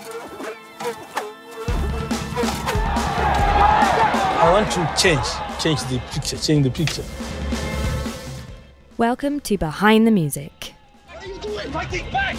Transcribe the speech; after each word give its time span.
I 0.00 0.04
want 4.52 4.70
to 4.72 4.94
change, 4.96 5.26
change 5.58 5.82
the 5.90 5.98
picture, 6.12 6.36
change 6.36 6.62
the 6.62 6.70
picture. 6.70 7.02
Welcome 8.96 9.40
to 9.40 9.58
Behind 9.58 10.06
the 10.06 10.12
Music. 10.12 10.74
What 11.08 11.24
are 11.24 11.26
you 11.26 11.38
doing? 11.40 11.72
Fighting 11.72 12.08
back! 12.12 12.36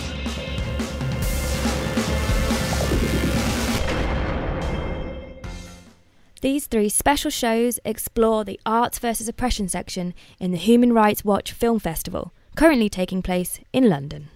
These 6.40 6.68
three 6.68 6.88
special 6.88 7.30
shows 7.30 7.82
explore 7.84 8.46
the 8.46 8.58
arts 8.66 9.00
versus 9.00 9.28
oppression 9.28 9.68
section 9.68 10.14
in 10.40 10.52
the 10.52 10.58
Human 10.58 10.94
Rights 10.94 11.26
Watch 11.26 11.52
Film 11.52 11.80
Festival, 11.80 12.32
currently 12.56 12.88
taking 12.88 13.22
place 13.22 13.60
in 13.74 13.90
London. 13.90 14.30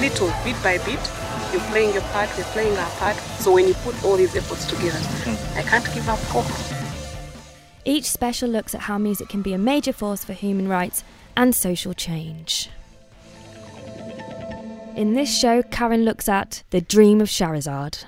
Little 0.00 0.32
bit 0.44 0.56
by 0.62 0.78
bit 0.78 1.00
you're 1.52 1.68
playing 1.72 1.92
your 1.92 2.02
part 2.14 2.28
we're 2.36 2.44
playing 2.54 2.76
our 2.76 2.90
part 2.92 3.16
so 3.38 3.52
when 3.52 3.66
you 3.68 3.74
put 3.74 4.04
all 4.04 4.16
these 4.16 4.34
efforts 4.36 4.66
together 4.66 4.98
hmm. 4.98 5.58
i 5.58 5.62
can't 5.62 5.92
give 5.94 6.08
up 6.08 6.18
hope 6.34 6.46
Each 7.84 8.04
special 8.04 8.48
looks 8.48 8.74
at 8.74 8.82
how 8.82 8.98
music 8.98 9.28
can 9.30 9.42
be 9.42 9.54
a 9.54 9.58
major 9.58 9.92
force 9.92 10.22
for 10.22 10.34
human 10.34 10.68
rights 10.68 11.02
and 11.36 11.54
social 11.54 11.94
change. 11.94 12.68
In 14.94 15.14
this 15.14 15.34
show, 15.34 15.62
Karen 15.62 16.04
looks 16.04 16.28
at 16.28 16.62
The 16.70 16.82
Dream 16.82 17.20
of 17.20 17.28
Shahrazad. 17.28 18.04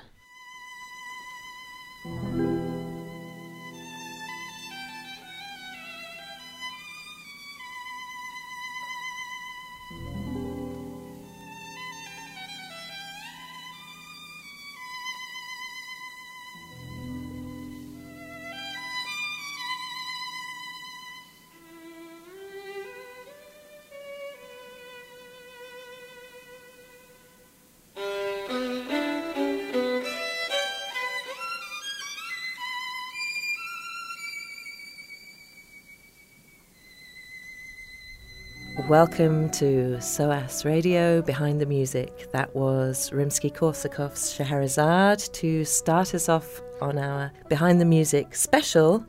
Welcome 38.93 39.49
to 39.53 39.99
SOAS 39.99 40.65
Radio 40.65 41.23
Behind 41.23 41.59
the 41.59 41.65
Music. 41.65 42.31
That 42.31 42.55
was 42.55 43.09
Rimsky 43.09 43.51
Korsakov's 43.51 44.31
Scheherazade 44.31 45.17
to 45.33 45.65
start 45.65 46.13
us 46.13 46.29
off 46.29 46.61
on 46.79 46.99
our 46.99 47.31
Behind 47.49 47.81
the 47.81 47.85
Music 47.85 48.35
special, 48.35 49.03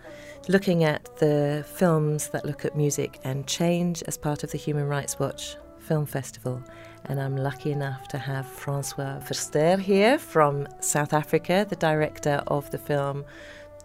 looking 0.48 0.84
at 0.84 1.14
the 1.18 1.66
films 1.74 2.28
that 2.28 2.46
look 2.46 2.64
at 2.64 2.74
music 2.74 3.20
and 3.24 3.46
change 3.46 4.02
as 4.04 4.16
part 4.16 4.42
of 4.42 4.50
the 4.52 4.56
Human 4.56 4.86
Rights 4.86 5.18
Watch 5.18 5.56
Film 5.80 6.06
Festival. 6.06 6.62
And 7.04 7.20
I'm 7.20 7.36
lucky 7.36 7.70
enough 7.70 8.08
to 8.08 8.16
have 8.16 8.46
Francois 8.46 9.18
Verster 9.18 9.78
here 9.78 10.18
from 10.18 10.66
South 10.80 11.12
Africa, 11.12 11.66
the 11.68 11.76
director 11.76 12.42
of 12.46 12.70
the 12.70 12.78
film 12.78 13.26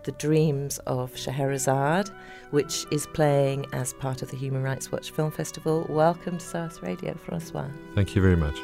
the 0.04 0.12
Dreams 0.14 0.80
of 0.88 1.16
Scheherazade, 1.18 2.10
which 2.52 2.86
is 2.92 3.08
playing 3.08 3.66
as 3.74 3.94
part 3.94 4.22
of 4.22 4.32
the 4.32 4.38
Human 4.38 4.64
Rights 4.64 4.92
Watch 4.92 5.12
Film 5.12 5.32
Festival. 5.32 5.86
Welcome 5.90 6.38
to 6.38 6.46
SOAS 6.46 6.82
Radio, 6.82 7.16
Francois. 7.16 7.68
Thank 7.96 8.16
you 8.16 8.22
very 8.22 8.38
much. 8.38 8.60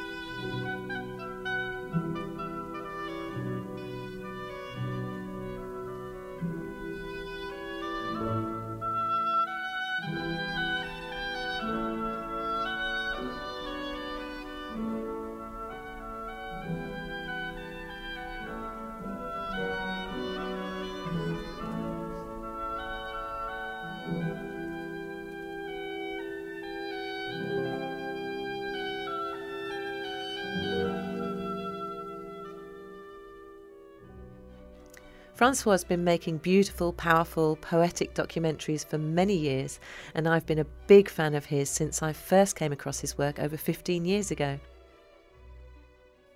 Francois 35.35 35.73
has 35.73 35.83
been 35.83 36.05
making 36.05 36.37
beautiful, 36.37 36.93
powerful, 36.93 37.57
poetic 37.57 38.13
documentaries 38.13 38.85
for 38.85 38.97
many 38.97 39.35
years, 39.35 39.81
and 40.13 40.29
I've 40.29 40.45
been 40.45 40.59
a 40.59 40.67
big 40.87 41.09
fan 41.09 41.35
of 41.35 41.43
his 41.43 41.69
since 41.69 42.01
I 42.01 42.13
first 42.13 42.55
came 42.55 42.71
across 42.71 43.01
his 43.01 43.17
work 43.17 43.37
over 43.37 43.57
15 43.57 44.05
years 44.05 44.31
ago. 44.31 44.57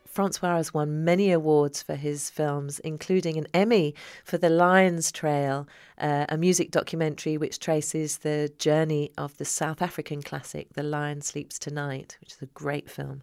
Francois 0.06 0.58
has 0.58 0.74
won 0.74 1.06
many 1.06 1.32
awards 1.32 1.82
for 1.82 1.96
his 1.96 2.30
films, 2.30 2.80
including 2.80 3.38
an 3.38 3.48
Emmy 3.54 3.96
for 4.26 4.38
The 4.38 4.50
Lion's 4.50 5.14
Trail, 5.14 5.66
uh, 5.98 6.26
a 6.28 6.36
music 6.36 6.70
documentary 6.72 7.38
which 7.38 7.60
traces 7.60 8.18
the 8.18 8.52
journey 8.58 9.12
of 9.18 9.38
the 9.38 9.46
South 9.46 9.82
African 9.82 10.22
classic 10.22 10.74
The 10.74 10.84
Lion 10.84 11.22
Sleeps 11.22 11.58
Tonight, 11.58 12.18
which 12.20 12.34
is 12.34 12.42
a 12.42 12.48
great 12.48 12.90
film. 12.90 13.22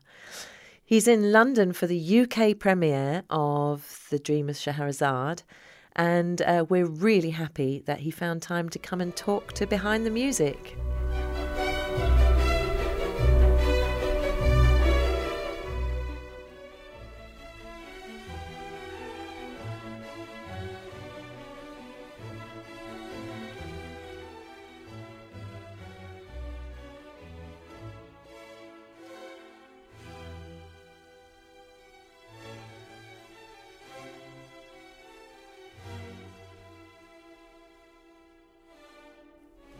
He's 0.87 1.09
in 1.09 1.33
London 1.33 1.73
for 1.73 1.89
the 1.89 2.21
UK 2.21 2.57
premiere 2.59 3.25
of 3.29 4.07
The 4.09 4.21
Dream 4.21 4.49
of 4.49 4.57
Scheherazade, 4.57 5.43
and 5.97 6.43
uh, 6.43 6.65
we're 6.69 6.87
really 6.87 7.31
happy 7.31 7.83
that 7.87 8.01
he 8.01 8.11
found 8.11 8.43
time 8.43 8.69
to 8.69 8.79
come 8.79 9.01
and 9.01 9.17
talk 9.17 9.53
to 9.55 9.67
Behind 9.67 10.07
the 10.07 10.11
Music. 10.11 10.79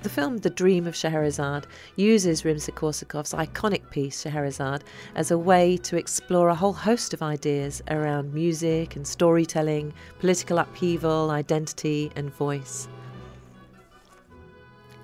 The 0.07 0.13
film 0.13 0.39
The 0.39 0.51
Dream 0.51 0.87
of 0.87 0.95
Scheherazade 0.95 1.67
uses 1.97 2.45
Rimsky-Korsakov's 2.45 3.33
iconic 3.33 3.91
piece 3.91 4.21
Scheherazade 4.21 4.85
as 5.17 5.33
a 5.33 5.37
way 5.37 5.77
to 5.79 5.97
explore 5.97 6.49
a 6.49 6.55
whole 6.55 6.75
host 6.75 7.13
of 7.13 7.25
ideas 7.25 7.83
around 7.91 8.33
music 8.33 8.95
and 8.95 9.05
storytelling, 9.05 9.93
political 10.21 10.59
upheaval, 10.59 11.33
identity 11.33 12.13
and 12.15 12.33
voice. 12.33 12.87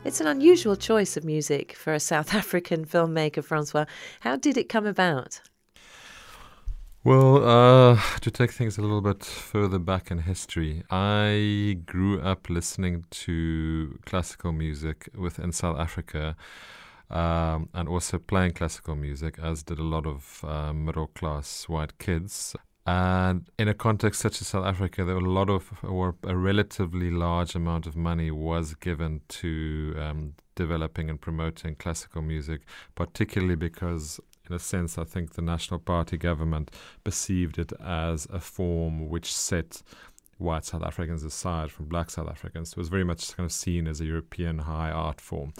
It's 0.05 0.21
an 0.21 0.29
unusual 0.29 0.77
choice 0.77 1.17
of 1.17 1.25
music 1.25 1.75
for 1.75 1.93
a 1.93 1.99
South 1.99 2.33
African 2.43 2.85
filmmaker, 2.85 3.43
Francois. 3.43 3.87
How 4.21 4.37
did 4.37 4.57
it 4.57 4.69
come 4.69 4.87
about? 4.87 5.41
Well, 7.05 7.45
uh, 7.45 8.01
to 8.21 8.31
take 8.31 8.53
things 8.53 8.79
a 8.79 8.81
little 8.81 9.01
bit 9.01 9.25
further 9.25 9.81
back 9.81 10.13
in 10.13 10.19
history, 10.19 10.85
I 10.89 11.79
grew 11.85 12.21
up 12.21 12.49
listening 12.49 13.07
to 13.11 13.99
classical 14.07 14.53
music 14.53 15.09
within 15.12 15.51
South 15.51 15.81
Africa 15.81 16.37
um, 17.11 17.69
and 17.75 17.88
also 17.88 18.21
playing 18.21 18.53
classical 18.53 18.94
music, 18.94 19.37
as 19.43 19.65
did 19.65 19.81
a 19.81 19.82
lot 19.82 20.06
of 20.06 20.44
uh, 20.47 20.73
middle 20.73 21.09
class 21.09 21.69
white 21.69 21.99
kids. 21.99 22.55
And 22.87 23.50
in 23.59 23.67
a 23.67 23.75
context 23.75 24.21
such 24.21 24.41
as 24.41 24.47
South 24.47 24.65
Africa, 24.65 25.05
there 25.05 25.17
were 25.17 25.26
a 25.26 25.31
lot 25.31 25.50
of, 25.50 25.73
or 25.82 26.15
a 26.23 26.37
relatively 26.37 27.11
large 27.11 27.56
amount 27.56 27.88
of 27.88 27.97
money 27.97 28.31
was 28.31 28.75
given 28.75 29.23
to 29.29 29.97
um, 29.99 30.35
developing 30.55 31.11
and 31.11 31.21
promoting 31.21 31.75
classical 31.75 32.23
music, 32.23 32.61
particularly 32.94 33.56
because 33.56 34.21
in 34.49 34.55
a 34.55 34.59
sense, 34.59 34.99
I 34.99 35.05
think 35.05 35.35
the 35.35 35.43
National 35.43 35.79
Party 35.81 36.17
government 36.17 36.71
perceived 37.05 37.59
it 37.59 37.73
as 37.85 38.27
a 38.31 38.41
form 38.41 39.09
which 39.09 39.33
set 39.33 39.83
white 40.39 40.65
South 40.65 40.83
Africans 40.83 41.23
aside 41.23 41.71
from 41.71 41.87
black 41.87 42.11
South 42.11 42.29
Africans. 42.29 42.73
It 42.73 42.77
was 42.77 42.89
very 42.89 43.05
much 43.05 43.37
kind 43.37 43.47
of 43.47 43.53
seen 43.53 43.87
as 43.87 44.00
a 44.00 44.05
European 44.05 44.61
high 44.61 44.91
art 44.91 45.21
form. 45.21 45.53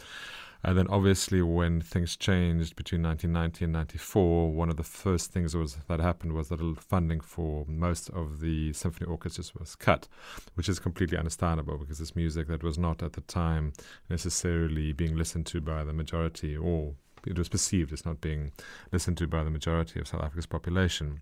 And 0.65 0.79
then 0.79 0.87
obviously 0.89 1.43
when 1.43 1.81
things 1.81 2.17
changed 2.17 2.77
between 2.77 3.03
1990 3.03 3.65
and 3.65 3.73
94, 3.73 4.53
one 4.53 4.71
of 4.71 4.77
the 4.77 4.85
first 4.85 5.33
things 5.33 5.57
was 5.57 5.77
that 5.89 5.99
happened 5.99 6.35
was 6.35 6.49
that 6.49 6.61
funding 6.79 7.21
for 7.21 7.65
most 7.67 8.11
of 8.11 8.39
the 8.39 8.73
symphony 8.73 9.11
orchestras 9.11 9.55
was 9.57 9.75
cut, 9.75 10.07
which 10.55 10.69
is 10.69 10.79
completely 10.79 11.19
understandable 11.19 11.79
because 11.79 12.01
it's 12.01 12.15
music 12.15 12.47
that 12.47 12.63
was 12.63 12.79
not 12.79 13.03
at 13.03 13.15
the 13.15 13.23
time 13.23 13.73
necessarily 14.09 14.93
being 14.93 15.17
listened 15.17 15.47
to 15.47 15.61
by 15.61 15.83
the 15.83 15.93
majority 15.93 16.57
or 16.57 16.95
it 17.27 17.39
was 17.39 17.49
perceived 17.49 17.93
as 17.93 18.05
not 18.05 18.21
being 18.21 18.53
listened 18.91 19.17
to 19.19 19.27
by 19.27 19.43
the 19.45 19.51
majority 19.51 20.01
of 20.01 20.09
South 20.09 20.23
Africa's 20.23 20.47
population. 20.47 21.21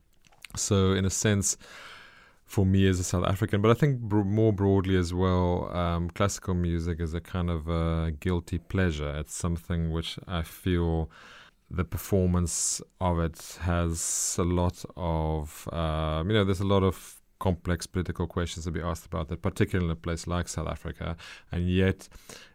So, 0.57 0.93
in 0.93 1.05
a 1.05 1.11
sense, 1.11 1.57
for 2.45 2.67
me 2.67 2.89
as 2.89 2.99
a 2.99 3.05
South 3.05 3.25
African, 3.25 3.63
but 3.63 3.71
I 3.71 3.75
think 3.75 4.01
more 4.01 4.53
broadly 4.53 4.97
as 4.97 5.15
well, 5.15 5.71
um, 5.73 6.11
classical 6.11 6.55
music 6.55 6.99
is 7.01 7.15
a 7.15 7.21
kind 7.21 7.49
of 7.49 7.69
a 7.69 8.11
guilty 8.19 8.59
pleasure. 8.59 9.17
It's 9.19 9.35
something 9.35 9.93
which 9.93 10.19
I 10.27 10.43
feel 10.43 11.11
the 11.71 11.85
performance 11.85 12.83
of 13.01 13.21
it 13.21 13.59
has 13.61 14.35
a 14.39 14.43
lot 14.43 14.85
of, 14.97 15.69
uh, 15.73 16.25
you 16.27 16.33
know, 16.33 16.45
there's 16.45 16.61
a 16.61 16.67
lot 16.67 16.83
of 16.83 17.20
complex 17.41 17.87
political 17.87 18.29
questions 18.29 18.67
to 18.67 18.71
be 18.71 18.81
asked 18.81 19.07
about 19.07 19.29
that, 19.29 19.43
particularly 19.43 19.87
in 19.87 19.91
a 19.91 19.97
place 19.97 20.29
like 20.29 20.47
South 20.47 20.69
Africa. 20.69 21.17
And 21.51 21.69
yet, 21.69 22.09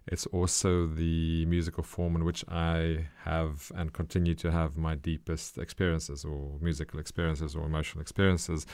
it's 0.08 0.26
also 0.28 0.88
the 0.88 1.46
musical 1.48 1.84
form 1.84 2.16
in 2.16 2.24
which 2.24 2.46
I 2.48 3.08
have 3.24 3.72
and 3.76 3.92
continue 3.92 4.36
to 4.36 4.52
have 4.52 4.78
my 4.78 4.96
deepest 4.96 5.58
experiences, 5.58 6.24
or 6.24 6.58
musical 6.62 7.00
experiences, 7.00 7.56
or 7.56 7.66
emotional 7.66 8.02
experiences. 8.02 8.66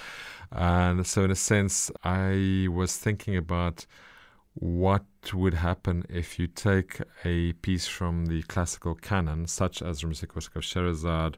And 0.52 1.08
so, 1.08 1.24
in 1.24 1.32
a 1.32 1.36
sense, 1.36 1.90
I 2.04 2.68
was 2.70 2.98
thinking 2.98 3.36
about 3.36 3.88
what 4.54 5.06
would 5.34 5.54
happen 5.54 6.04
if 6.10 6.38
you 6.38 6.46
take 6.48 7.00
a 7.24 7.54
piece 7.54 7.88
from 7.88 8.26
the 8.26 8.42
classical 8.44 8.96
canon, 8.96 9.48
such 9.48 9.82
as 9.82 10.02
Rimsky-Korsakov's 10.02 10.66
Scheherazade, 10.66 11.38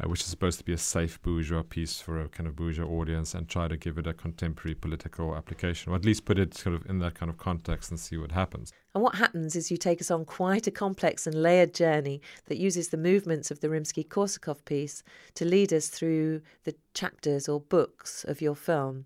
uh, 0.00 0.08
which 0.08 0.20
is 0.20 0.26
supposed 0.26 0.58
to 0.60 0.64
be 0.64 0.72
a 0.72 0.78
safe 0.78 1.20
bourgeois 1.20 1.62
piece 1.62 2.00
for 2.00 2.20
a 2.20 2.28
kind 2.28 2.46
of 2.46 2.56
bourgeois 2.56 2.86
audience, 2.86 3.34
and 3.34 3.48
try 3.48 3.68
to 3.68 3.76
give 3.76 3.98
it 3.98 4.06
a 4.06 4.14
contemporary 4.14 4.74
political 4.74 5.36
application, 5.36 5.92
or 5.92 5.96
at 5.96 6.04
least 6.04 6.24
put 6.24 6.38
it 6.38 6.54
sort 6.54 6.74
of 6.74 6.86
in 6.86 7.00
that 7.00 7.14
kind 7.14 7.28
of 7.28 7.36
context 7.36 7.90
and 7.90 8.00
see 8.00 8.16
what 8.16 8.32
happens. 8.32 8.72
And 8.94 9.02
what 9.02 9.16
happens 9.16 9.56
is 9.56 9.70
you 9.70 9.76
take 9.76 10.00
us 10.00 10.10
on 10.10 10.24
quite 10.24 10.66
a 10.66 10.70
complex 10.70 11.26
and 11.26 11.34
layered 11.34 11.74
journey 11.74 12.22
that 12.46 12.58
uses 12.58 12.88
the 12.88 12.96
movements 12.96 13.50
of 13.50 13.60
the 13.60 13.68
Rimsky 13.68 14.06
Korsakov 14.06 14.64
piece 14.64 15.02
to 15.34 15.44
lead 15.44 15.72
us 15.72 15.88
through 15.88 16.40
the 16.62 16.76
chapters 16.94 17.48
or 17.48 17.60
books 17.60 18.24
of 18.24 18.40
your 18.40 18.54
film. 18.54 19.04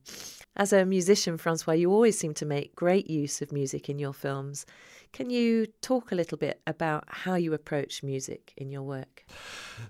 As 0.57 0.73
a 0.73 0.85
musician, 0.85 1.39
Francois, 1.39 1.75
you 1.75 1.93
always 1.93 2.19
seem 2.19 2.35
to 2.35 2.47
make 2.47 2.75
great 2.75 3.09
use 3.09 3.41
of 3.43 3.53
music 3.53 3.89
in 3.89 3.99
your 3.99 4.13
films. 4.13 4.67
Can 5.13 5.31
you 5.31 5.67
talk 5.81 6.13
a 6.13 6.15
little 6.15 6.37
bit 6.37 6.61
about 6.67 7.05
how 7.09 7.35
you 7.35 7.55
approach 7.55 8.03
music 8.03 8.53
in 8.57 8.71
your 8.71 8.83
work? 8.83 9.25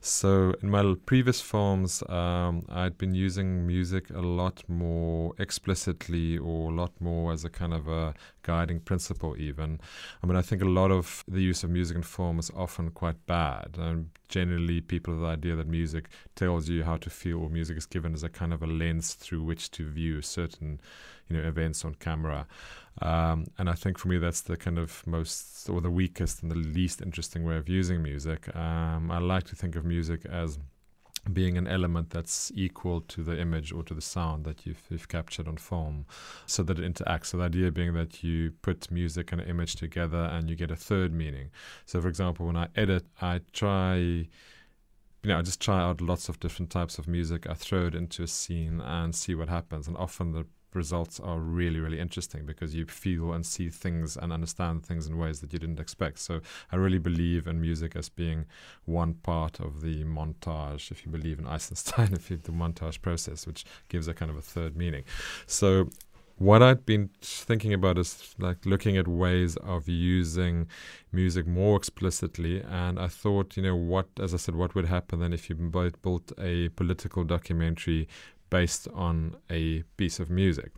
So, 0.01 0.55
in 0.63 0.71
my 0.71 0.95
previous 1.07 1.41
films, 1.41 2.03
um, 2.09 2.65
I'd 2.69 2.97
been 2.99 3.15
using 3.15 3.67
music 3.67 4.11
a 4.11 4.21
lot 4.21 4.63
more 4.69 5.35
explicitly 5.39 6.39
or 6.39 6.71
a 6.71 6.75
lot 6.75 6.93
more 7.01 7.33
as 7.33 7.45
a 7.45 7.51
kind 7.51 7.75
of 7.75 7.89
a 7.89 8.15
guiding 8.43 8.81
principle, 8.81 9.37
even. 9.39 9.81
I 10.23 10.27
mean, 10.27 10.37
I 10.37 10.43
think 10.43 10.63
a 10.63 10.67
lot 10.67 10.91
of 10.91 11.25
the 11.27 11.41
use 11.41 11.65
of 11.65 11.71
music 11.71 11.97
in 11.97 12.03
film 12.03 12.39
is 12.39 12.51
often 12.55 12.91
quite 12.91 13.27
bad. 13.27 13.77
And 13.79 14.11
generally, 14.29 14.81
people 14.81 15.15
have 15.15 15.23
the 15.23 15.29
idea 15.29 15.57
that 15.57 15.67
music 15.67 16.09
tells 16.37 16.69
you 16.69 16.85
how 16.85 16.97
to 16.99 17.11
feel, 17.11 17.43
or 17.43 17.51
music 17.51 17.77
is 17.77 17.87
given 17.91 18.15
as 18.15 18.23
a 18.23 18.29
kind 18.29 18.53
of 18.53 18.63
a 18.63 18.67
lens 18.67 19.15
through 19.15 19.43
which 19.43 19.71
to 19.73 19.89
view 19.89 20.23
certain 20.23 20.81
you 21.29 21.37
know 21.37 21.47
events 21.47 21.85
on 21.85 21.95
camera. 21.95 22.47
Um, 23.01 23.47
and 23.59 23.71
I 23.71 23.75
think 23.75 23.99
for 23.99 24.09
me 24.09 24.19
that's 24.19 24.41
the 24.41 24.57
kind 24.57 24.79
of 24.79 25.07
most 25.07 25.69
or 25.69 25.81
the 25.81 25.91
weakest 25.91 26.43
and 26.43 26.51
the 26.51 26.57
least 26.57 27.01
interesting 27.01 27.45
way 27.45 27.57
of 27.57 27.69
using 27.69 28.03
music. 28.03 28.55
Um, 28.57 29.11
I 29.11 29.19
like 29.19 29.45
to 29.45 29.57
think 29.57 29.77
of 29.77 29.85
music 29.85 30.25
as 30.27 30.59
being 31.33 31.59
an 31.59 31.67
element 31.67 32.11
that's 32.11 32.51
equal 32.55 33.01
to 33.03 33.23
the 33.23 33.39
image 33.39 33.73
or 33.73 33.83
to 33.83 33.95
the 33.95 34.01
sound 34.01 34.45
that 34.45 34.65
you've, 34.65 34.83
you've, 34.89 35.09
captured 35.09 35.47
on 35.47 35.57
film 35.57 36.07
so 36.47 36.63
that 36.63 36.79
it 36.79 36.95
interacts. 36.95 37.27
So 37.27 37.39
the 37.39 37.45
idea 37.45 37.71
being 37.71 37.95
that 37.95 38.23
you 38.23 38.53
put 38.63 38.91
music 38.91 39.33
and 39.33 39.41
an 39.41 39.49
image 39.49 39.77
together 39.77 40.31
and 40.33 40.49
you 40.49 40.57
get 40.57 40.71
a 40.71 40.77
third 40.77 41.13
meaning. 41.13 41.51
So 41.87 42.01
for 42.01 42.09
example, 42.09 42.47
when 42.47 42.57
I 42.57 42.69
edit, 42.77 43.05
I 43.21 43.41
try 43.53 44.29
you 45.23 45.29
know, 45.29 45.39
I 45.39 45.43
just 45.43 45.61
try 45.61 45.81
out 45.81 46.01
lots 46.01 46.29
of 46.29 46.39
different 46.41 46.71
types 46.71 46.99
of 46.99 47.09
music. 47.09 47.47
I 47.49 47.55
throw 47.55 47.87
it 47.87 47.95
into 47.95 48.23
a 48.23 48.29
scene 48.29 48.81
and 48.81 49.15
see 49.15 49.35
what 49.35 49.49
happens. 49.49 49.89
And 49.89 49.97
often 49.97 50.33
the 50.33 50.47
results 50.75 51.19
are 51.21 51.39
really, 51.39 51.81
really 51.81 51.99
interesting 51.99 52.45
because 52.45 52.75
you 52.75 52.87
feel 52.87 53.33
and 53.33 53.45
see 53.45 53.69
things 53.69 54.17
and 54.17 54.33
understand 54.33 54.85
things 54.85 55.07
in 55.07 55.19
ways 55.19 55.41
that 55.41 55.53
you 55.53 55.59
didn't 55.59 55.81
expect. 55.81 56.19
So 56.19 56.41
I 56.71 56.77
really 56.77 56.99
believe 56.99 57.47
in 57.47 57.61
music 57.61 57.97
as 57.97 58.09
being 58.09 58.47
one 58.85 59.15
part 59.15 59.61
of 59.61 59.81
the 59.81 60.05
montage, 60.05 60.91
if 60.91 61.05
you 61.05 61.11
believe 61.11 61.39
in 61.39 61.47
Eisenstein, 61.47 62.13
if 62.13 62.31
you 62.31 62.37
the 62.37 62.53
montage 62.53 63.01
process, 63.03 63.47
which 63.47 63.65
gives 63.89 64.09
a 64.09 64.15
kind 64.15 64.31
of 64.31 64.37
a 64.37 64.43
third 64.43 64.77
meaning. 64.77 65.05
So 65.47 65.89
what 66.39 66.63
I'd 66.63 66.87
been 66.87 67.11
thinking 67.21 67.73
about 67.73 67.99
is 67.99 68.35
like 68.39 68.65
looking 68.65 68.97
at 68.97 69.09
ways 69.09 69.57
of 69.57 69.89
using 69.89 70.67
music 71.13 71.47
more 71.47 71.77
explicitly. 71.77 72.63
And 72.63 72.99
I 72.99 73.09
thought, 73.09 73.57
you 73.57 73.63
know, 73.63 73.77
what, 73.77 74.07
as 74.21 74.35
I 74.35 74.37
said, 74.37 74.55
what 74.55 74.75
would 74.75 74.87
happen 74.87 75.21
then 75.21 75.33
if 75.33 75.51
you 75.51 75.57
both 75.57 76.01
built 76.03 76.33
a 76.39 76.69
political 76.71 77.25
documentary 77.25 78.09
based 78.51 78.89
on 78.95 79.37
a 79.51 79.83
piece 79.97 80.21
of 80.21 80.31
music. 80.31 80.73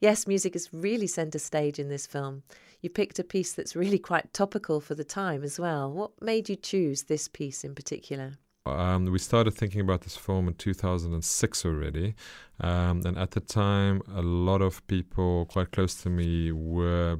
Yes, 0.00 0.26
music 0.26 0.54
is 0.54 0.68
really 0.72 1.06
centre 1.06 1.38
stage 1.38 1.78
in 1.78 1.88
this 1.88 2.06
film. 2.06 2.42
You 2.82 2.90
picked 2.90 3.18
a 3.18 3.24
piece 3.24 3.52
that's 3.52 3.74
really 3.74 3.98
quite 3.98 4.32
topical 4.34 4.80
for 4.80 4.94
the 4.94 5.04
time 5.04 5.42
as 5.42 5.58
well. 5.58 5.90
What 5.90 6.10
made 6.20 6.48
you 6.48 6.56
choose 6.56 7.04
this 7.04 7.26
piece 7.26 7.64
in 7.64 7.74
particular? 7.74 8.34
Um, 8.66 9.06
we 9.06 9.18
started 9.18 9.52
thinking 9.52 9.80
about 9.80 10.02
this 10.02 10.16
film 10.16 10.48
in 10.48 10.54
2006 10.54 11.64
already. 11.64 12.14
Um, 12.60 13.02
and 13.04 13.18
at 13.18 13.32
the 13.32 13.40
time, 13.40 14.02
a 14.14 14.22
lot 14.22 14.62
of 14.62 14.86
people 14.86 15.46
quite 15.46 15.72
close 15.72 15.94
to 16.02 16.10
me 16.10 16.52
were 16.52 17.18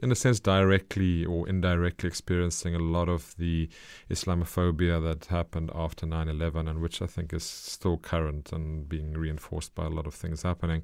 in 0.00 0.10
a 0.10 0.14
sense, 0.14 0.40
directly 0.40 1.24
or 1.24 1.48
indirectly 1.48 2.06
experiencing 2.06 2.74
a 2.74 2.78
lot 2.78 3.08
of 3.08 3.34
the 3.36 3.68
Islamophobia 4.10 5.02
that 5.02 5.26
happened 5.26 5.70
after 5.74 6.06
9 6.06 6.28
11, 6.28 6.68
and 6.68 6.80
which 6.80 7.02
I 7.02 7.06
think 7.06 7.32
is 7.32 7.44
still 7.44 7.98
current 7.98 8.52
and 8.52 8.88
being 8.88 9.12
reinforced 9.12 9.74
by 9.74 9.84
a 9.84 9.90
lot 9.90 10.06
of 10.06 10.14
things 10.14 10.42
happening. 10.42 10.82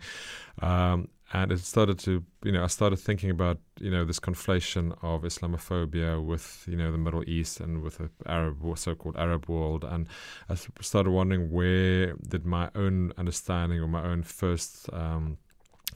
Um, 0.61 1.08
and 1.32 1.52
it 1.52 1.60
started 1.60 1.98
to, 2.00 2.25
you 2.42 2.52
know, 2.52 2.64
I 2.64 2.69
started 2.69 2.98
thinking 2.98 3.30
about, 3.30 3.58
you 3.78 3.90
know, 3.90 4.04
this 4.04 4.19
conflation 4.19 4.96
of 5.02 5.22
Islamophobia 5.22 6.25
with, 6.25 6.64
you 6.66 6.76
know, 6.76 6.90
the 6.90 6.98
Middle 6.98 7.22
East 7.28 7.60
and 7.60 7.82
with 7.82 7.98
the 7.98 8.10
Arab, 8.26 8.56
so-called 8.78 9.16
Arab 9.16 9.46
world, 9.46 9.84
and 9.84 10.06
I 10.48 10.54
started 10.80 11.10
wondering 11.10 11.50
where 11.50 12.14
did 12.14 12.46
my 12.46 12.70
own 12.75 13.12
understanding 13.19 13.80
or 13.80 13.88
my 13.88 14.02
own 14.02 14.22
first 14.22 14.88
um, 14.92 15.36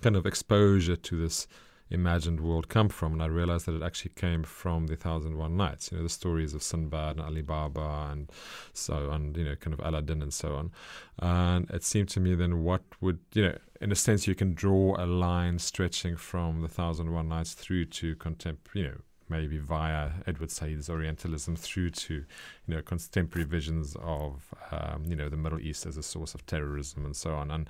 kind 0.02 0.16
of 0.16 0.26
exposure 0.26 0.96
to 0.96 1.16
this 1.16 1.46
imagined 1.92 2.40
world 2.40 2.68
come 2.68 2.88
from? 2.88 3.12
And 3.12 3.22
I 3.22 3.26
realized 3.26 3.66
that 3.66 3.74
it 3.74 3.82
actually 3.82 4.12
came 4.16 4.42
from 4.42 4.86
the 4.86 4.96
Thousand 4.96 5.36
One 5.36 5.56
Nights. 5.56 5.90
You 5.90 5.98
know, 5.98 6.02
the 6.02 6.08
stories 6.08 6.54
of 6.54 6.62
Sinbad 6.62 7.16
and 7.16 7.24
Ali 7.24 7.42
Baba 7.42 8.08
and 8.10 8.30
so 8.72 9.10
on, 9.10 9.34
you 9.34 9.44
know, 9.44 9.56
kind 9.56 9.74
of 9.74 9.80
Aladdin 9.84 10.22
and 10.22 10.32
so 10.32 10.54
on. 10.54 10.70
And 11.18 11.70
it 11.70 11.84
seemed 11.84 12.08
to 12.10 12.20
me 12.20 12.34
then 12.34 12.62
what 12.62 12.82
would, 13.00 13.20
you 13.34 13.42
know, 13.42 13.58
in 13.80 13.90
a 13.92 13.96
sense, 13.96 14.26
you 14.26 14.34
can 14.34 14.54
draw 14.54 14.96
a 14.98 15.06
line 15.06 15.58
stretching 15.58 16.16
from 16.16 16.62
the 16.62 16.68
Thousand 16.68 17.12
One 17.12 17.28
Nights 17.28 17.54
through 17.54 17.86
to 17.86 18.14
contemporary, 18.16 18.86
you 18.86 18.92
know, 18.92 19.00
maybe 19.32 19.58
via 19.58 20.10
Edward 20.26 20.50
Said's 20.50 20.88
Orientalism 20.88 21.56
through 21.56 21.90
to, 21.90 22.14
you 22.14 22.74
know, 22.74 22.82
contemporary 22.82 23.46
visions 23.46 23.96
of, 24.02 24.54
um, 24.70 25.04
you 25.06 25.16
know, 25.16 25.28
the 25.28 25.36
Middle 25.36 25.58
East 25.58 25.86
as 25.86 25.96
a 25.96 26.02
source 26.02 26.34
of 26.34 26.44
terrorism 26.46 27.04
and 27.04 27.16
so 27.16 27.34
on. 27.34 27.50
And 27.50 27.68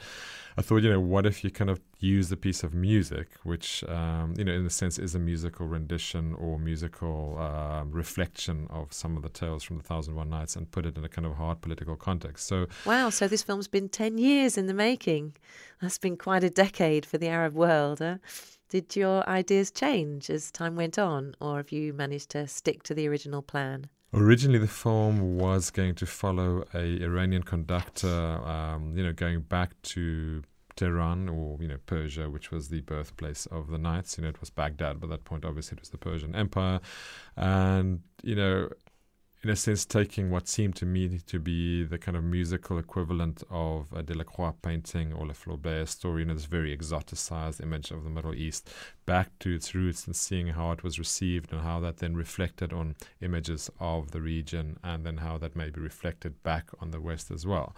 I 0.58 0.62
thought, 0.62 0.82
you 0.82 0.90
know, 0.90 1.00
what 1.00 1.24
if 1.24 1.44
you 1.44 1.50
kind 1.50 1.70
of 1.70 1.80
use 2.00 2.32
a 2.32 2.36
piece 2.36 2.64
of 2.64 2.74
music, 2.74 3.28
which, 3.44 3.84
um, 3.84 4.34
you 4.36 4.44
know, 4.44 4.52
in 4.52 4.66
a 4.66 4.70
sense 4.70 4.98
is 4.98 5.14
a 5.14 5.18
musical 5.18 5.66
rendition 5.66 6.34
or 6.34 6.58
musical 6.58 7.38
uh, 7.38 7.84
reflection 7.84 8.66
of 8.70 8.92
some 8.92 9.16
of 9.16 9.22
the 9.22 9.28
tales 9.28 9.62
from 9.62 9.76
the 9.78 9.84
Thousand 9.84 10.16
One 10.16 10.30
Nights 10.30 10.56
and 10.56 10.70
put 10.70 10.84
it 10.84 10.98
in 10.98 11.04
a 11.04 11.08
kind 11.08 11.26
of 11.26 11.36
hard 11.36 11.60
political 11.62 11.94
context. 11.94 12.46
So, 12.48 12.66
wow, 12.84 13.08
so 13.10 13.28
this 13.28 13.44
film's 13.44 13.68
been 13.68 13.88
10 13.88 14.18
years 14.18 14.58
in 14.58 14.66
the 14.66 14.74
making. 14.74 15.34
That's 15.80 15.98
been 15.98 16.16
quite 16.16 16.42
a 16.44 16.50
decade 16.50 17.06
for 17.06 17.18
the 17.18 17.28
Arab 17.28 17.54
world. 17.54 18.00
Huh? 18.00 18.18
Did 18.72 18.96
your 18.96 19.28
ideas 19.28 19.70
change 19.70 20.30
as 20.30 20.50
time 20.50 20.76
went 20.76 20.98
on, 20.98 21.34
or 21.42 21.58
have 21.58 21.72
you 21.72 21.92
managed 21.92 22.30
to 22.30 22.46
stick 22.46 22.82
to 22.84 22.94
the 22.94 23.06
original 23.06 23.42
plan? 23.42 23.90
Originally, 24.14 24.58
the 24.58 24.66
film 24.66 25.36
was 25.36 25.70
going 25.70 25.94
to 25.96 26.06
follow 26.06 26.64
a 26.72 27.02
Iranian 27.02 27.42
conductor, 27.42 28.08
um, 28.08 28.96
you 28.96 29.02
know, 29.02 29.12
going 29.12 29.42
back 29.42 29.72
to 29.82 30.42
Tehran 30.76 31.28
or 31.28 31.58
you 31.60 31.68
know 31.68 31.76
Persia, 31.84 32.30
which 32.30 32.50
was 32.50 32.70
the 32.70 32.80
birthplace 32.80 33.44
of 33.44 33.68
the 33.68 33.76
Knights. 33.76 34.16
You 34.16 34.24
know, 34.24 34.30
it 34.30 34.40
was 34.40 34.48
Baghdad, 34.48 35.00
but 35.00 35.08
at 35.08 35.10
that 35.10 35.24
point, 35.26 35.44
obviously, 35.44 35.76
it 35.76 35.80
was 35.80 35.90
the 35.90 35.98
Persian 35.98 36.34
Empire, 36.34 36.80
and 37.36 38.00
you 38.22 38.34
know, 38.34 38.70
in 39.44 39.50
a 39.50 39.56
sense, 39.56 39.84
taking 39.84 40.30
what 40.30 40.46
seemed 40.46 40.76
to 40.76 40.86
me 40.86 41.18
to 41.26 41.40
be 41.40 41.82
the 41.82 41.98
kind 41.98 42.16
of 42.16 42.22
musical 42.22 42.78
equivalent 42.78 43.42
of 43.50 43.86
a 43.92 44.00
Delacroix 44.00 44.52
painting 44.62 45.12
or 45.12 45.26
Le 45.26 45.34
Flaubert 45.34 45.88
story, 45.88 46.22
you 46.22 46.26
know, 46.26 46.34
this 46.34 46.44
very 46.44 46.76
exoticized 46.76 47.60
image 47.60 47.90
of 47.90 48.04
the 48.04 48.10
Middle 48.10 48.34
East, 48.34 48.70
back 49.04 49.36
to 49.40 49.52
its 49.52 49.74
roots 49.74 50.06
and 50.06 50.14
seeing 50.14 50.46
how 50.48 50.70
it 50.70 50.84
was 50.84 50.96
received 50.96 51.52
and 51.52 51.62
how 51.62 51.80
that 51.80 51.96
then 51.96 52.14
reflected 52.14 52.72
on 52.72 52.94
images 53.20 53.68
of 53.80 54.12
the 54.12 54.20
region 54.20 54.78
and 54.84 55.04
then 55.04 55.16
how 55.16 55.36
that 55.38 55.56
may 55.56 55.70
be 55.70 55.80
reflected 55.80 56.40
back 56.44 56.68
on 56.80 56.92
the 56.92 57.00
West 57.00 57.32
as 57.32 57.44
well. 57.44 57.74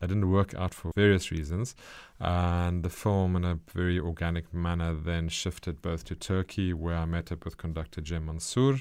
That 0.00 0.06
didn't 0.06 0.30
work 0.30 0.54
out 0.54 0.72
for 0.72 0.92
various 0.96 1.30
reasons, 1.30 1.76
and 2.22 2.84
the 2.84 2.88
film, 2.88 3.34
in 3.34 3.44
a 3.44 3.58
very 3.74 3.98
organic 3.98 4.54
manner, 4.54 4.94
then 4.94 5.28
shifted 5.28 5.82
both 5.82 6.04
to 6.04 6.14
Turkey, 6.14 6.72
where 6.72 6.94
I 6.94 7.04
met 7.04 7.32
up 7.32 7.44
with 7.44 7.56
conductor 7.56 8.00
Cem 8.04 8.26
Mansur, 8.26 8.78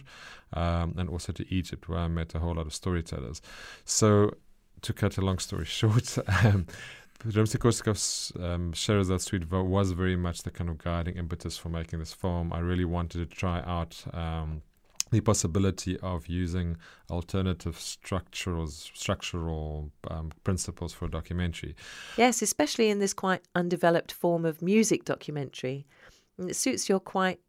um, 0.54 0.94
and 0.96 1.10
also 1.10 1.34
to 1.34 1.52
Egypt, 1.52 1.90
where 1.90 1.98
I 1.98 2.08
met 2.08 2.36
a 2.36 2.40
whole 2.40 2.54
lot 2.54 2.68
of 2.68 2.74
storytellers. 2.74 3.42
So, 3.84 4.36
to 4.84 4.94
cut 4.94 5.18
a 5.18 5.22
long 5.22 5.40
story 5.40 5.66
short, 5.80 6.20
um, 6.44 6.68
Rimsky-Korsakov's 7.26 8.32
um, 8.40 8.74
Scheherazade 8.74 9.22
Suite 9.22 9.52
was 9.52 9.92
very 9.92 10.16
much 10.16 10.44
the 10.44 10.52
kind 10.52 10.70
of 10.70 10.78
guiding 10.78 11.16
impetus 11.16 11.58
for 11.58 11.70
making 11.70 11.98
this 11.98 12.14
film. 12.14 12.54
I 12.54 12.60
really 12.60 12.86
wanted 12.86 13.28
to 13.28 13.36
try 13.36 13.62
out 13.66 14.04
um, 14.14 14.62
the 15.12 15.22
possibility 15.22 16.00
of 16.00 16.28
using 16.28 16.78
alternative 17.10 17.78
structural 17.80 18.68
structural 18.68 19.92
um, 20.10 20.32
principles 20.44 20.94
for 20.94 21.06
a 21.06 21.12
documentary. 21.12 21.76
Yes, 22.18 22.42
especially 22.42 22.90
in 22.90 23.00
this 23.00 23.14
quite 23.14 23.42
undeveloped 23.54 24.12
form 24.12 24.46
of 24.46 24.62
music 24.62 25.06
documentary. 25.06 25.86
And 26.38 26.50
it 26.50 26.56
suits 26.56 26.90
your 26.90 27.00
quite 27.00 27.40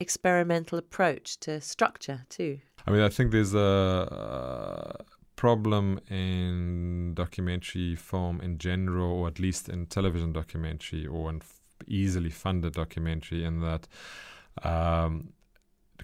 experimental 0.00 0.78
approach 0.78 1.38
to 1.40 1.60
structure 1.60 2.26
too. 2.28 2.58
I 2.86 2.90
mean, 2.90 3.00
I 3.00 3.08
think 3.08 3.30
there's 3.30 3.54
a, 3.54 5.04
problem 5.36 6.00
in 6.08 7.12
documentary 7.12 7.94
film 7.94 8.40
in 8.40 8.56
general, 8.56 9.12
or 9.12 9.28
at 9.28 9.38
least 9.38 9.68
in 9.68 9.84
television 9.84 10.32
documentary 10.32 11.06
or 11.06 11.28
in 11.28 11.36
f- 11.36 11.60
easily 11.86 12.30
funded 12.30 12.72
documentary, 12.72 13.44
in 13.44 13.60
that. 13.60 13.86
Um, 14.62 15.34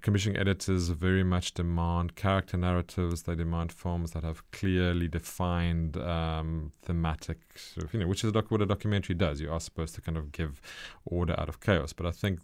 commissioning 0.02 0.36
editors 0.36 0.88
very 0.88 1.22
much 1.22 1.54
demand 1.54 2.16
character 2.16 2.56
narratives. 2.56 3.22
They 3.22 3.34
demand 3.34 3.72
films 3.72 4.10
that 4.10 4.24
have 4.24 4.48
clearly 4.50 5.08
defined 5.08 5.96
um, 5.96 6.72
thematic, 6.82 7.38
sort 7.56 7.86
of, 7.86 7.94
you 7.94 8.00
know, 8.00 8.06
which 8.06 8.24
is 8.24 8.32
doc- 8.32 8.50
what 8.50 8.60
a 8.60 8.66
documentary 8.66 9.14
does. 9.14 9.40
You 9.40 9.50
are 9.52 9.60
supposed 9.60 9.94
to 9.94 10.00
kind 10.00 10.18
of 10.18 10.32
give 10.32 10.60
order 11.04 11.38
out 11.38 11.48
of 11.48 11.60
chaos. 11.60 11.92
But 11.92 12.06
I 12.06 12.10
think 12.10 12.40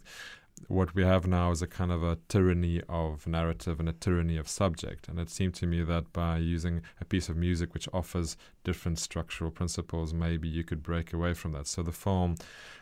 what 0.66 0.94
we 0.94 1.04
have 1.04 1.26
now 1.26 1.50
is 1.50 1.62
a 1.62 1.66
kind 1.66 1.92
of 1.92 2.02
a 2.02 2.18
tyranny 2.28 2.82
of 2.88 3.26
narrative 3.26 3.78
and 3.78 3.88
a 3.88 3.92
tyranny 3.92 4.36
of 4.36 4.48
subject. 4.48 5.08
And 5.08 5.18
it 5.18 5.30
seemed 5.30 5.54
to 5.54 5.66
me 5.66 5.82
that 5.84 6.12
by 6.12 6.38
using 6.38 6.82
a 7.00 7.04
piece 7.04 7.28
of 7.28 7.36
music 7.36 7.72
which 7.74 7.88
offers 7.92 8.36
different 8.64 8.98
structural 8.98 9.50
principles, 9.50 10.12
maybe 10.12 10.48
you 10.48 10.64
could 10.64 10.82
break 10.82 11.12
away 11.12 11.34
from 11.34 11.52
that. 11.52 11.66
So 11.66 11.82
the 11.82 11.92
film 11.92 12.36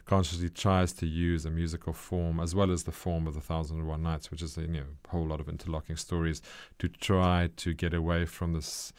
consciously 0.05 0.49
tries 0.49 0.93
to 0.95 1.07
use 1.07 1.45
a 1.45 1.51
musical 1.51 1.93
form 1.93 2.41
as 2.41 2.55
well 2.55 2.71
as 2.71 2.85
the 2.85 2.93
form 2.93 3.27
of 3.27 3.35
the 3.35 3.41
Thousand 3.41 3.79
and 3.79 3.89
One 3.89 4.03
Nights, 4.03 4.31
which 4.31 4.43
is 4.43 4.57
a 4.57 4.63
you 4.63 4.69
know, 4.69 4.85
whole 5.09 5.27
lot 5.27 5.41
of 5.41 5.49
interlocking 5.49 5.97
stories, 5.97 6.41
to 6.79 6.89
try 6.89 7.51
to 7.57 7.75
get 7.75 7.93
away 7.93 8.25
from 8.25 8.53
this 8.53 8.93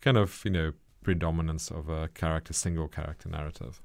kind 0.00 0.16
of 0.16 0.42
you 0.44 0.50
know 0.50 0.72
predominance 1.02 1.70
of 1.70 1.88
a 1.88 2.08
character, 2.08 2.52
single 2.52 2.88
character 2.88 3.28
narrative. 3.28 3.80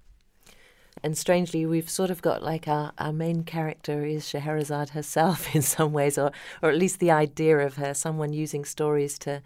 And 1.04 1.18
strangely, 1.18 1.66
we've 1.66 1.90
sort 1.90 2.10
of 2.10 2.22
got 2.22 2.44
like 2.44 2.68
our, 2.68 2.92
our 2.98 3.14
main 3.14 3.44
character 3.44 4.06
is 4.06 4.28
Scheherazade 4.28 4.90
herself 4.90 5.56
in 5.56 5.62
some 5.62 5.94
ways, 5.94 6.18
or 6.18 6.32
or 6.62 6.70
at 6.70 6.78
least 6.78 7.00
the 7.00 7.12
idea 7.12 7.58
of 7.60 7.76
her, 7.76 7.94
someone 7.94 8.34
using 8.34 8.66
stories 8.66 9.18
to 9.20 9.42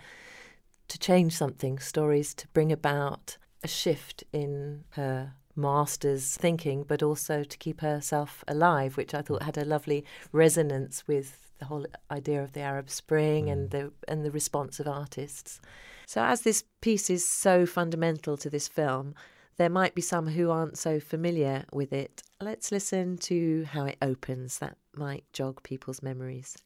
to 0.87 0.99
change 0.99 1.33
something, 1.33 1.79
stories 1.79 2.33
to 2.35 2.47
bring 2.49 2.71
about 2.71 3.37
a 3.63 3.67
shift 3.67 4.23
in 4.31 4.83
her 4.91 5.33
master's 5.55 6.35
thinking, 6.35 6.83
but 6.83 7.01
also 7.01 7.43
to 7.43 7.57
keep 7.57 7.81
herself 7.81 8.43
alive, 8.47 8.97
which 8.97 9.13
I 9.13 9.21
thought 9.21 9.43
had 9.43 9.57
a 9.57 9.65
lovely 9.65 10.05
resonance 10.31 11.07
with 11.07 11.45
the 11.59 11.65
whole 11.65 11.85
idea 12.11 12.43
of 12.43 12.51
the 12.51 12.59
Arab 12.59 12.89
Spring 12.89 13.45
mm. 13.45 13.51
and 13.51 13.69
the 13.71 13.91
and 14.07 14.25
the 14.25 14.31
response 14.31 14.79
of 14.79 14.87
artists. 14.87 15.61
So 16.05 16.21
as 16.21 16.41
this 16.41 16.63
piece 16.81 17.09
is 17.09 17.27
so 17.27 17.65
fundamental 17.65 18.37
to 18.37 18.49
this 18.49 18.67
film, 18.67 19.15
there 19.57 19.69
might 19.69 19.95
be 19.95 20.01
some 20.01 20.27
who 20.27 20.49
aren't 20.51 20.77
so 20.77 20.99
familiar 20.99 21.65
with 21.71 21.93
it. 21.93 22.23
Let's 22.41 22.71
listen 22.71 23.17
to 23.19 23.63
how 23.65 23.85
it 23.85 23.97
opens. 24.01 24.59
That 24.59 24.77
might 24.95 25.23
jog 25.31 25.63
people's 25.63 26.01
memories. 26.01 26.57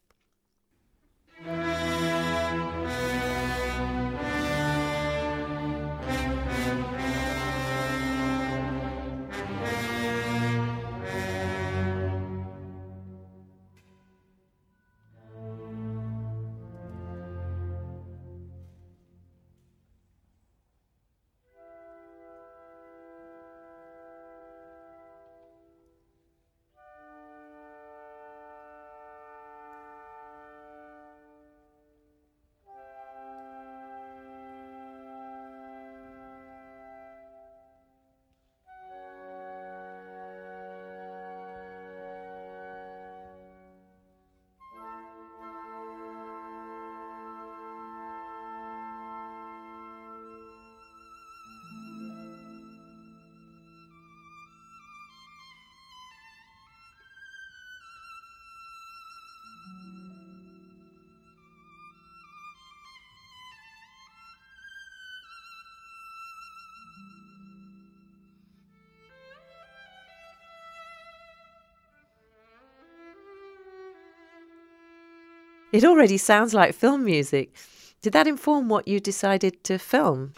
It 75.71 75.83
already 75.83 76.17
sounds 76.17 76.53
like 76.53 76.73
film 76.73 77.05
music. 77.05 77.53
Did 78.01 78.13
that 78.13 78.27
inform 78.27 78.69
what 78.69 78.87
you 78.87 78.99
decided 78.99 79.63
to 79.65 79.77
film? 79.77 80.33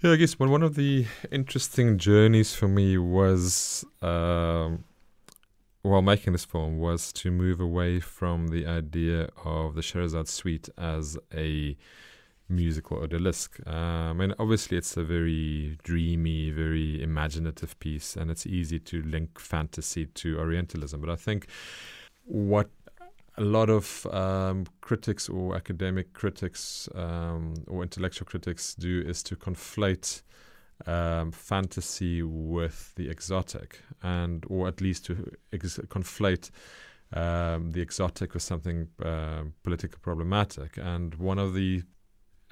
Yeah, 0.00 0.12
I 0.12 0.16
guess 0.16 0.38
one 0.38 0.50
one 0.50 0.62
of 0.62 0.74
the 0.74 1.06
interesting 1.30 1.98
journeys 1.98 2.54
for 2.54 2.66
me 2.66 2.96
was 2.98 3.84
um, 4.00 4.84
while 5.82 6.02
making 6.02 6.32
this 6.32 6.44
film 6.44 6.78
was 6.78 7.12
to 7.12 7.30
move 7.30 7.60
away 7.60 8.00
from 8.00 8.48
the 8.48 8.66
idea 8.66 9.28
of 9.44 9.74
the 9.74 9.82
Scheherazade 9.82 10.28
suite 10.28 10.68
as 10.78 11.18
a 11.34 11.76
musical 12.48 12.98
odalisque. 12.98 13.66
Um, 13.68 14.20
and 14.20 14.34
obviously, 14.38 14.78
it's 14.78 14.96
a 14.96 15.04
very 15.04 15.78
dreamy, 15.82 16.50
very 16.50 17.02
imaginative 17.02 17.78
piece, 17.80 18.16
and 18.16 18.30
it's 18.30 18.46
easy 18.46 18.78
to 18.80 19.02
link 19.02 19.38
fantasy 19.38 20.06
to 20.06 20.38
Orientalism. 20.38 21.00
But 21.00 21.10
I 21.10 21.16
think 21.16 21.48
what 22.24 22.70
a 23.38 23.42
lot 23.42 23.70
of 23.70 24.06
um, 24.12 24.66
critics 24.80 25.28
or 25.28 25.56
academic 25.56 26.12
critics 26.12 26.88
um, 26.94 27.54
or 27.66 27.82
intellectual 27.82 28.26
critics 28.26 28.74
do 28.74 29.02
is 29.06 29.22
to 29.22 29.36
conflate 29.36 30.22
um, 30.86 31.32
fantasy 31.32 32.22
with 32.22 32.92
the 32.96 33.08
exotic, 33.08 33.80
and 34.02 34.44
or 34.48 34.68
at 34.68 34.80
least 34.80 35.06
to 35.06 35.32
ex- 35.52 35.80
conflate 35.88 36.50
um, 37.12 37.70
the 37.70 37.80
exotic 37.80 38.34
with 38.34 38.42
something 38.42 38.88
uh, 39.04 39.44
politically 39.62 39.98
problematic. 40.02 40.76
And 40.76 41.14
one 41.14 41.38
of 41.38 41.54
the 41.54 41.82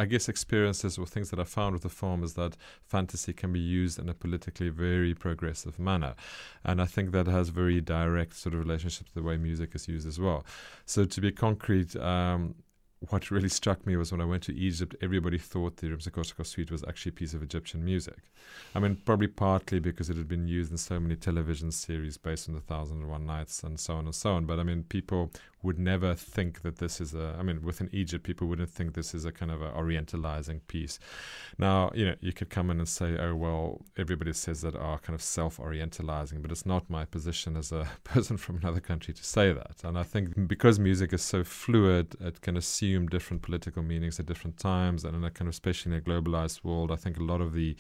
I 0.01 0.07
guess 0.07 0.31
experiences 0.31 0.97
or 0.97 1.05
things 1.05 1.29
that 1.29 1.39
I 1.39 1.45
found 1.45 1.75
with 1.75 1.83
the 1.83 1.91
film 1.91 2.25
is 2.25 2.33
that 2.33 2.57
fantasy 2.83 3.35
can 3.35 3.53
be 3.53 3.61
used 3.61 3.99
in 3.99 4.09
a 4.09 4.15
politically 4.15 4.71
very 4.71 5.15
progressive 5.15 5.79
manner. 5.79 6.15
And 6.65 6.81
I 6.81 6.87
think 6.87 7.13
that 7.13 7.27
has 7.27 7.51
very 7.51 7.83
direct 7.83 8.35
sort 8.35 8.55
of 8.55 8.61
relationship 8.61 9.09
to 9.09 9.15
the 9.15 9.23
way 9.23 9.37
music 9.37 9.75
is 9.75 9.89
used 9.89 10.09
as 10.09 10.19
well. 10.19 10.47
So 10.87 11.05
to 11.05 11.21
be 11.21 11.31
concrete, 11.31 11.95
um, 11.97 12.55
what 13.09 13.31
really 13.31 13.49
struck 13.49 13.87
me 13.87 13.97
was 13.97 14.13
when 14.13 14.21
I 14.21 14.27
went 14.27 14.43
to 14.45 14.55
Egypt, 14.55 14.95
everybody 15.01 15.39
thought 15.39 15.79
the 15.79 15.89
Rimsky-Korsakov 15.89 16.47
suite 16.47 16.71
was 16.71 16.85
actually 16.87 17.11
a 17.11 17.15
piece 17.15 17.33
of 17.33 17.43
Egyptian 17.43 17.83
music. 17.83 18.19
I 18.75 18.79
mean, 18.79 18.97
probably 19.07 19.29
partly 19.29 19.81
because 19.81 20.11
it 20.11 20.19
had 20.19 20.29
been 20.29 20.47
used 20.47 20.71
in 20.71 20.77
so 20.77 21.01
many 21.01 21.17
television 21.17 21.73
series 21.73 22.19
based 22.19 22.49
on 22.49 22.55
the 22.55 22.61
Thousand 22.61 22.99
and 22.99 23.11
One 23.11 23.25
Nights 23.25 23.63
and 23.63 23.81
so 23.81 23.95
on 23.95 24.05
and 24.05 24.15
so 24.15 24.33
on. 24.33 24.45
But 24.45 24.61
I 24.61 24.65
mean, 24.65 24.83
people 24.83 25.31
would 25.63 25.79
never 25.79 26.15
think 26.15 26.63
that 26.63 26.77
this 26.77 27.01
is 27.01 27.15
a. 27.15 27.37
I 27.39 27.43
mean, 27.43 27.63
within 27.63 27.89
Egypt, 27.93 28.25
people 28.25 28.47
wouldn't 28.49 28.71
think 28.71 28.95
this 28.95 29.15
is 29.15 29.25
a 29.25 29.33
kind 29.33 29.51
of 29.51 29.61
a 29.61 29.71
orientalizing 29.73 30.61
piece. 30.69 30.99
Now, 31.59 31.91
you 31.95 32.07
know, 32.07 32.15
you 32.21 32.33
could 32.33 32.49
come 32.49 32.71
in 32.71 32.79
and 32.79 32.89
say, 32.89 33.19
"Oh, 33.19 33.35
well, 33.35 33.83
everybody 33.99 34.33
says 34.33 34.63
that 34.63 34.75
are 34.75 34.99
kind 34.99 35.15
of 35.15 35.23
self-orientalizing," 35.23 36.41
but 36.41 36.51
it's 36.51 36.65
not 36.65 36.89
my 36.89 37.05
position 37.05 37.57
as 37.57 37.73
a 37.73 37.87
person 38.05 38.37
from 38.37 38.57
another 38.57 38.81
country 38.81 39.13
to 39.13 39.25
say 39.25 39.53
that. 39.53 39.83
And 39.85 39.99
I 39.99 40.03
think 40.03 40.49
because 40.49 40.79
music 40.79 41.13
is 41.13 41.23
so 41.23 41.45
fluid, 41.45 42.17
it 42.21 42.41
can 42.41 42.57
assume 42.57 42.90
assume 42.91 43.09
different 43.09 43.43
political 43.43 43.83
meanings 43.83 44.19
at 44.19 44.27
different 44.27 44.59
times, 44.59 45.05
and 45.05 45.15
in 45.15 45.25
a 45.25 45.31
kind 45.31 45.49
of 45.49 45.55
especially 45.55 45.93
in 45.93 45.99
a 45.99 46.01
globalized 46.01 46.65
world, 46.65 46.91
I 46.91 46.97
think 46.97 47.19
a 47.19 47.23
lot 47.23 47.41
of 47.41 47.53
the 47.53 47.77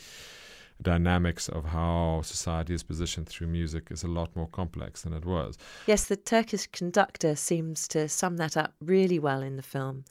dynamics 0.83 1.49
of 1.49 1.67
how 1.67 2.23
society 2.23 2.73
is 2.75 2.83
positioned 2.83 3.29
through 3.29 3.49
music 3.49 3.88
is 3.90 4.02
a 4.02 4.09
lot 4.09 4.35
more 4.35 4.49
complex 4.49 5.02
than 5.02 5.12
it 5.12 5.25
was. 5.25 5.59
Yes, 5.87 6.05
the 6.05 6.17
Turkish 6.17 6.67
conductor 6.69 7.37
seems 7.37 7.87
to 7.88 8.09
sum 8.09 8.37
that 8.38 8.57
up 8.57 8.73
really 8.81 9.19
well 9.19 9.43
in 9.43 9.57
the 9.57 9.62
film. 9.62 10.05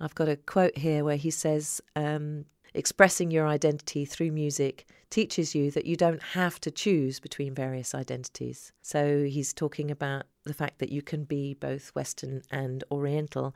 I've 0.00 0.14
got 0.14 0.28
a 0.28 0.36
quote 0.36 0.78
here 0.78 1.04
where 1.04 1.16
he 1.16 1.30
says, 1.30 1.80
um, 1.94 2.46
Expressing 2.74 3.30
your 3.30 3.46
identity 3.46 4.06
through 4.06 4.32
music 4.32 4.86
teaches 5.10 5.54
you 5.54 5.70
that 5.72 5.84
you 5.84 5.94
don't 5.94 6.22
have 6.22 6.58
to 6.58 6.70
choose 6.70 7.20
between 7.20 7.54
various 7.54 7.94
identities. 7.94 8.72
So 8.80 9.24
he's 9.24 9.52
talking 9.52 9.90
about 9.90 10.22
the 10.44 10.54
fact 10.54 10.78
that 10.78 10.90
you 10.90 11.02
can 11.02 11.24
be 11.24 11.52
both 11.52 11.94
Western 11.94 12.40
and 12.50 12.82
Oriental 12.90 13.54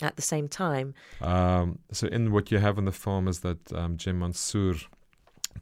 at 0.00 0.16
the 0.16 0.22
same 0.22 0.48
time. 0.48 0.94
Um, 1.20 1.78
so, 1.92 2.06
in 2.08 2.32
what 2.32 2.50
you 2.50 2.58
have 2.58 2.78
in 2.78 2.84
the 2.84 2.92
film 2.92 3.28
is 3.28 3.40
that 3.40 3.72
um, 3.72 3.96
Mansur 4.06 4.74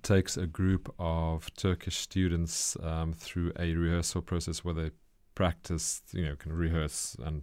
takes 0.03 0.37
a 0.37 0.47
group 0.47 0.95
of 0.99 1.53
Turkish 1.55 1.97
students 1.97 2.77
um, 2.83 3.13
through 3.13 3.53
a 3.59 3.75
rehearsal 3.75 4.23
process 4.23 4.65
where 4.65 4.75
they 4.75 4.91
practice, 5.35 6.03
you 6.13 6.25
know, 6.25 6.37
can 6.37 6.53
rehearse 6.53 7.17
and 7.25 7.43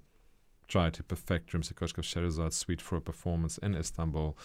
try 0.67 0.89
to 0.89 1.03
perfect 1.03 1.53
Rimsky-Korsakov 1.53 2.03
Scheherazade 2.03 2.53
suite 2.53 2.82
for 2.82 2.98
a 2.98 3.01
performance 3.01 3.58
in 3.60 3.75
Istanbul. 3.75 4.38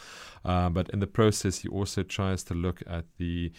Uh, 0.45 0.69
but 0.69 0.89
in 0.91 1.01
the 1.01 1.07
process, 1.07 1.59
he 1.59 1.69
also 1.69 2.03
tries 2.03 2.45
to 2.45 2.55
look 2.55 2.83
at 2.87 3.07
the 3.19 3.53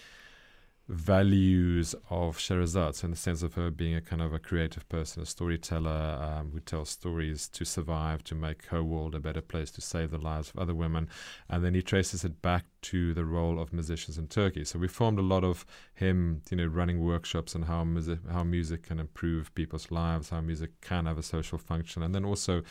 values 0.87 1.95
of 2.09 2.37
Sherazade, 2.37 2.95
so 2.95 3.05
in 3.05 3.11
the 3.11 3.17
sense 3.17 3.41
of 3.41 3.53
her 3.53 3.71
being 3.71 3.95
a 3.95 4.01
kind 4.01 4.21
of 4.21 4.33
a 4.33 4.39
creative 4.39 4.87
person, 4.89 5.23
a 5.23 5.25
storyteller 5.25 5.89
um, 6.21 6.51
who 6.51 6.59
tells 6.59 6.89
stories 6.89 7.47
to 7.49 7.63
survive, 7.63 8.23
to 8.25 8.35
make 8.35 8.65
her 8.65 8.83
world 8.83 9.15
a 9.15 9.19
better 9.19 9.41
place, 9.41 9.71
to 9.71 9.81
save 9.81 10.11
the 10.11 10.17
lives 10.17 10.49
of 10.49 10.59
other 10.59 10.75
women. 10.75 11.07
And 11.49 11.63
then 11.63 11.73
he 11.73 11.81
traces 11.81 12.25
it 12.25 12.41
back 12.41 12.65
to 12.83 13.13
the 13.13 13.25
role 13.25 13.59
of 13.59 13.73
musicians 13.73 14.17
in 14.17 14.27
Turkey. 14.27 14.63
So 14.65 14.79
we 14.79 14.87
formed 14.87 15.19
a 15.19 15.23
lot 15.23 15.43
of 15.43 15.65
him, 15.93 16.41
you 16.49 16.57
know, 16.57 16.65
running 16.65 17.03
workshops 17.03 17.55
on 17.55 17.63
how 17.63 17.83
music, 17.83 18.19
how 18.31 18.43
music 18.43 18.83
can 18.83 18.99
improve 18.99 19.53
people's 19.55 19.91
lives, 19.91 20.29
how 20.29 20.41
music 20.41 20.81
can 20.81 21.05
have 21.05 21.17
a 21.17 21.23
social 21.23 21.57
function, 21.57 22.03
and 22.03 22.13
then 22.13 22.25
also 22.25 22.63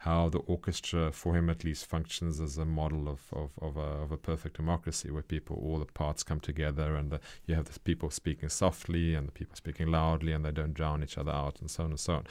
how 0.00 0.30
the 0.30 0.38
orchestra, 0.38 1.12
for 1.12 1.36
him 1.36 1.50
at 1.50 1.62
least, 1.62 1.84
functions 1.84 2.40
as 2.40 2.56
a 2.56 2.64
model 2.64 3.06
of, 3.06 3.20
of, 3.32 3.50
of, 3.60 3.76
a, 3.76 4.02
of 4.02 4.10
a 4.10 4.16
perfect 4.16 4.56
democracy 4.56 5.10
where 5.10 5.22
people, 5.22 5.60
all 5.62 5.78
the 5.78 5.84
parts 5.84 6.22
come 6.22 6.40
together 6.40 6.96
and 6.96 7.10
the, 7.10 7.20
you 7.44 7.54
have 7.54 7.70
the 7.70 7.78
people 7.80 8.08
speaking 8.08 8.48
softly 8.48 9.14
and 9.14 9.28
the 9.28 9.32
people 9.32 9.54
speaking 9.56 9.88
loudly 9.88 10.32
and 10.32 10.42
they 10.42 10.52
don't 10.52 10.72
drown 10.72 11.02
each 11.02 11.18
other 11.18 11.30
out 11.30 11.60
and 11.60 11.70
so 11.70 11.84
on 11.84 11.90
and 11.90 12.00
so 12.00 12.22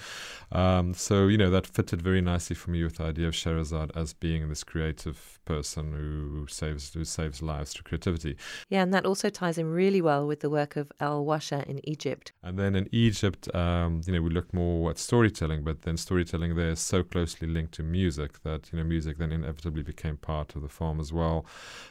on. 0.52 0.60
Um, 0.60 0.94
so, 0.96 1.28
you 1.28 1.38
know, 1.38 1.52
that 1.52 1.68
fitted 1.68 2.02
very 2.02 2.22
nicely 2.22 2.56
for 2.56 2.72
me 2.72 2.84
with 2.84 2.96
the 2.96 3.04
idea 3.04 3.28
of 3.28 3.36
Sherazade 3.36 3.96
as 3.96 4.14
being 4.14 4.50
this 4.50 4.64
creative 4.64 5.40
person 5.46 5.94
who 5.94 6.48
saves, 6.50 6.92
who 6.96 7.06
saves 7.06 7.29
lives 7.42 7.74
to 7.76 7.84
creativity. 7.84 8.36
Yeah, 8.70 8.84
and 8.84 8.94
that 8.94 9.06
also 9.06 9.30
ties 9.30 9.58
in 9.58 9.68
really 9.72 10.02
well 10.02 10.28
with 10.28 10.40
the 10.42 10.50
work 10.50 10.76
of 10.76 10.92
Al 11.00 11.26
Warsha 11.26 11.66
in 11.66 11.80
Egypt. 11.88 12.32
And 12.44 12.58
then 12.58 12.76
in 12.76 12.88
Egypt, 12.92 13.54
um, 13.56 14.02
you 14.06 14.14
know, 14.14 14.22
we 14.22 14.30
look 14.30 14.54
more 14.54 14.90
at 14.90 14.98
storytelling, 14.98 15.64
but 15.64 15.84
then 15.84 15.98
storytelling 15.98 16.56
there 16.56 16.72
is 16.72 16.80
so 16.80 17.04
closely 17.04 17.48
linked 17.48 17.74
to 17.76 17.84
music 17.84 18.44
that 18.44 18.70
you 18.72 18.78
know 18.78 18.84
music 18.84 19.18
then 19.18 19.32
inevitably 19.32 19.84
became 19.84 20.18
part 20.18 20.56
of 20.56 20.62
the 20.62 20.70
film 20.70 21.00
as 21.00 21.14
well. 21.14 21.46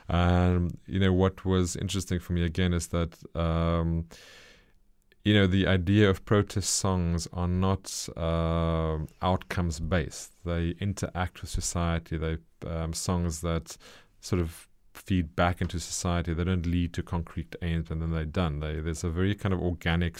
And 0.08 0.78
you 0.86 1.00
know 1.00 1.12
what 1.12 1.44
was 1.44 1.76
interesting 1.76 2.18
for 2.20 2.32
me 2.32 2.44
again 2.44 2.72
is 2.72 2.88
that. 2.88 3.18
Um, 3.34 4.06
you 5.24 5.34
know 5.34 5.46
the 5.46 5.66
idea 5.66 6.08
of 6.08 6.24
protest 6.24 6.70
songs 6.76 7.28
are 7.32 7.48
not 7.48 8.08
uh, 8.16 8.98
outcomes 9.20 9.80
based 9.80 10.32
they 10.44 10.74
interact 10.80 11.42
with 11.42 11.50
society 11.50 12.16
they 12.16 12.38
um, 12.66 12.92
songs 12.92 13.40
that 13.40 13.76
sort 14.20 14.40
of 14.40 14.67
feed 14.98 15.34
back 15.36 15.60
into 15.60 15.78
society. 15.78 16.34
They 16.34 16.44
don't 16.44 16.66
lead 16.66 16.92
to 16.94 17.02
concrete 17.02 17.54
aims 17.62 17.90
and 17.90 18.02
then 18.02 18.10
they're 18.10 18.24
done. 18.24 18.60
They, 18.60 18.80
there's 18.80 19.04
a 19.04 19.10
very 19.10 19.34
kind 19.34 19.52
of 19.52 19.60
organic 19.60 20.18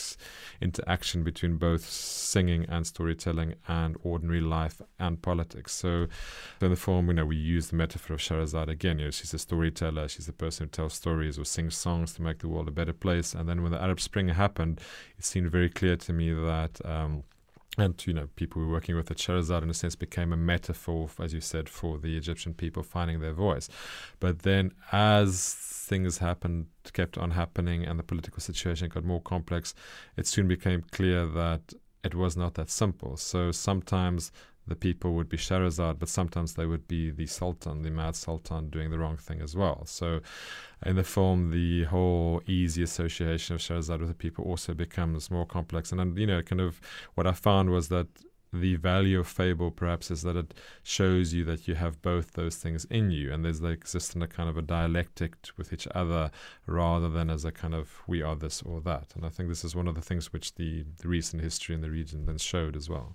interaction 0.61 1.25
between 1.25 1.57
both 1.57 1.85
singing 1.85 2.67
and 2.69 2.87
storytelling 2.87 3.55
and 3.67 3.97
ordinary 4.03 4.41
life 4.41 4.81
and 4.99 5.21
politics. 5.21 5.73
So 5.73 6.07
in 6.61 6.71
the 6.71 6.77
form, 6.77 7.09
you 7.09 7.15
know, 7.15 7.27
we 7.27 7.37
use 7.37 7.69
the 7.69 7.77
metaphor 7.77 8.15
of 8.15 8.21
Shahrazad 8.21 8.69
again. 8.69 8.99
You 8.99 9.07
know, 9.07 9.11
she's 9.11 9.35
a 9.35 9.39
storyteller. 9.39 10.09
She's 10.09 10.29
a 10.29 10.33
person 10.33 10.67
who 10.67 10.71
tells 10.71 10.95
stories 10.95 11.39
or 11.39 11.45
sings 11.45 11.77
songs 11.77 12.15
to 12.15 12.23
make 12.23 12.39
the 12.39 12.49
world 12.49 12.69
a 12.69 12.73
better 12.73 12.93
place. 12.93 13.35
And 13.35 13.49
then 13.49 13.63
when 13.63 13.73
the 13.73 13.83
Arab 13.83 14.01
Spring 14.01 14.29
happened, 14.29 14.81
it 15.19 15.25
seemed 15.25 15.51
very 15.51 15.69
clear 15.69 15.97
to 15.97 16.13
me 16.13 16.33
that. 16.33 16.81
Um, 16.85 17.25
and 17.79 18.07
you 18.07 18.13
know 18.13 18.29
people 18.37 18.63
were 18.63 18.69
working 18.69 18.97
with 18.97 19.07
the 19.07 19.15
Sherazade, 19.15 19.63
in 19.63 19.71
a 19.71 19.75
sense, 19.75 19.95
became 19.95 20.33
a 20.33 20.37
metaphor, 20.37 21.09
as 21.21 21.33
you 21.33 21.41
said, 21.41 21.69
for 21.69 21.99
the 21.99 22.17
Egyptian 22.17 22.55
people 22.55 22.83
finding 22.83 23.21
their 23.21 23.33
voice. 23.33 23.69
But 24.21 24.41
then, 24.41 24.73
as 24.93 25.55
things 25.55 26.19
happened, 26.19 26.67
kept 26.93 27.17
on 27.17 27.31
happening, 27.31 27.85
and 27.85 27.99
the 27.99 28.03
political 28.03 28.41
situation 28.41 28.89
got 28.89 29.05
more 29.05 29.23
complex, 29.23 29.75
it 30.17 30.27
soon 30.27 30.49
became 30.49 30.83
clear 30.91 31.27
that 31.27 31.75
it 32.05 32.15
was 32.15 32.37
not 32.37 32.55
that 32.55 32.71
simple. 32.71 33.17
So 33.17 33.53
sometimes 33.53 34.33
the 34.69 34.77
people 34.77 35.15
would 35.15 35.29
be 35.29 35.37
Sherazade, 35.37 35.99
but 35.99 36.09
sometimes 36.09 36.55
they 36.55 36.67
would 36.67 36.87
be 36.89 37.11
the 37.11 37.27
Sultan, 37.27 37.83
the 37.83 37.91
mad 37.91 38.17
Sultan, 38.17 38.71
doing 38.71 38.91
the 38.91 38.99
wrong 38.99 39.17
thing 39.17 39.41
as 39.41 39.57
well. 39.57 39.85
So 39.87 40.21
in 40.85 40.97
the 40.97 41.05
film, 41.05 41.51
the 41.51 41.85
whole 41.85 42.43
easy 42.47 42.83
association 42.83 43.55
of 43.55 43.61
Sherazade 43.61 44.01
with 44.01 44.09
the 44.09 44.15
people 44.15 44.45
also 44.45 44.75
becomes 44.75 45.31
more 45.31 45.47
complex. 45.47 45.93
And, 45.93 46.19
you 46.19 46.27
know, 46.27 46.43
kind 46.43 46.61
of 46.61 46.81
what 47.15 47.27
I 47.27 47.33
found 47.33 47.71
was 47.71 47.89
that 47.89 48.07
the 48.53 48.77
value 48.77 49.21
of 49.21 49.29
fable 49.29 49.71
perhaps 49.71 50.11
is 50.11 50.23
that 50.23 50.37
it 50.37 50.55
shows 50.83 51.35
you 51.35 51.45
that 51.45 51.69
you 51.69 51.75
have 51.75 52.01
both 52.01 52.33
those 52.33 52.57
things 52.57 52.87
in 52.87 53.11
you 53.11 53.33
and 53.33 53.45
there's 53.45 53.61
they 53.61 53.71
exist 53.71 54.17
in 54.17 54.23
a 54.23 54.27
kind 54.27 54.49
of 54.49 54.57
a 54.57 54.63
dialectic 54.63 55.35
with 55.57 55.73
each 55.73 55.87
other 55.95 56.31
rather 56.67 57.09
than 57.09 57.29
as 57.29 57.45
a 57.45 57.53
kind 57.53 57.75
of 57.75 58.03
we 58.07 58.23
are 58.23 58.37
this 58.37 58.63
or 58.63 58.81
that 58.81 59.13
and 59.15 59.25
i 59.25 59.29
think 59.29 59.49
this 59.49 59.65
is 59.65 59.77
one 59.77 59.87
of 59.87 59.95
the 59.95 60.01
things 60.01 60.33
which 60.33 60.55
the, 60.55 60.85
the 60.99 61.09
recent 61.09 61.43
history 61.43 61.75
in 61.75 61.83
the 61.83 61.91
region 61.91 62.25
then 62.25 62.39
showed 62.39 62.75
as 62.75 62.89
well 62.89 63.15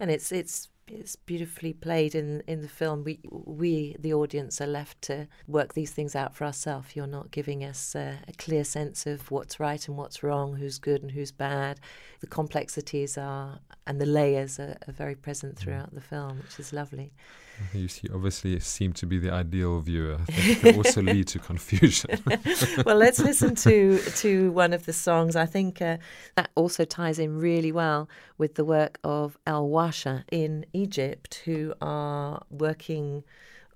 and 0.00 0.10
it's 0.10 0.32
it's 0.32 0.68
it's 0.88 1.16
beautifully 1.16 1.72
played 1.72 2.14
in 2.14 2.42
in 2.46 2.60
the 2.60 2.68
film. 2.68 3.04
We 3.04 3.20
we 3.30 3.96
the 3.98 4.14
audience 4.14 4.60
are 4.60 4.66
left 4.66 5.02
to 5.02 5.28
work 5.46 5.74
these 5.74 5.92
things 5.92 6.14
out 6.14 6.34
for 6.34 6.44
ourselves. 6.44 6.94
You're 6.94 7.06
not 7.06 7.30
giving 7.30 7.64
us 7.64 7.94
uh, 7.94 8.16
a 8.26 8.32
clear 8.32 8.64
sense 8.64 9.06
of 9.06 9.30
what's 9.30 9.60
right 9.60 9.86
and 9.86 9.96
what's 9.96 10.22
wrong, 10.22 10.56
who's 10.56 10.78
good 10.78 11.02
and 11.02 11.12
who's 11.12 11.32
bad. 11.32 11.80
The 12.20 12.26
complexities 12.26 13.16
are 13.16 13.60
and 13.86 14.00
the 14.00 14.06
layers 14.06 14.58
are, 14.58 14.76
are 14.86 14.92
very 14.92 15.14
present 15.14 15.56
throughout 15.56 15.94
the 15.94 16.00
film, 16.00 16.38
which 16.38 16.58
is 16.58 16.72
lovely. 16.72 17.12
You 17.74 17.88
see, 17.88 18.08
obviously 18.12 18.58
seem 18.60 18.92
to 18.94 19.06
be 19.06 19.18
the 19.18 19.30
ideal 19.30 19.80
viewer. 19.80 20.18
It 20.28 20.60
can 20.60 20.76
also 20.76 21.02
lead 21.14 21.28
to 21.28 21.38
confusion. 21.38 22.22
well, 22.86 22.96
let's 22.96 23.18
listen 23.18 23.54
to 23.56 23.98
to 23.98 24.52
one 24.52 24.72
of 24.72 24.84
the 24.84 24.92
songs. 24.92 25.36
I 25.36 25.46
think 25.46 25.80
uh, 25.80 25.98
that 26.36 26.50
also 26.54 26.84
ties 26.84 27.18
in 27.18 27.38
really 27.38 27.72
well 27.72 28.08
with 28.38 28.54
the 28.54 28.64
work 28.64 28.98
of 29.04 29.38
Al 29.46 29.68
Warsha 29.68 30.24
in 30.30 30.66
Egypt, 30.72 31.42
who 31.44 31.74
are 31.80 32.42
working 32.50 33.24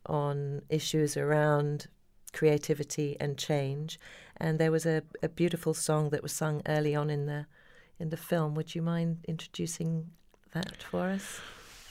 on 0.07 0.63
issues 0.69 1.17
around 1.17 1.89
creativity 2.33 3.17
and 3.21 3.37
change. 3.39 3.99
And 4.37 4.59
there 4.59 4.71
was 4.71 4.85
a, 4.85 5.03
a 5.23 5.29
beautiful 5.29 5.75
song 5.75 6.11
that 6.11 6.23
was 6.23 6.33
sung 6.33 6.63
early 6.67 6.95
on 6.95 7.11
in 7.11 7.27
the 7.27 7.47
in 7.99 8.11
the 8.11 8.17
film. 8.17 8.55
Would 8.55 8.75
you 8.75 8.83
mind 8.83 9.25
introducing 9.27 10.11
that 10.53 10.83
for 10.83 11.09
us? 11.09 11.41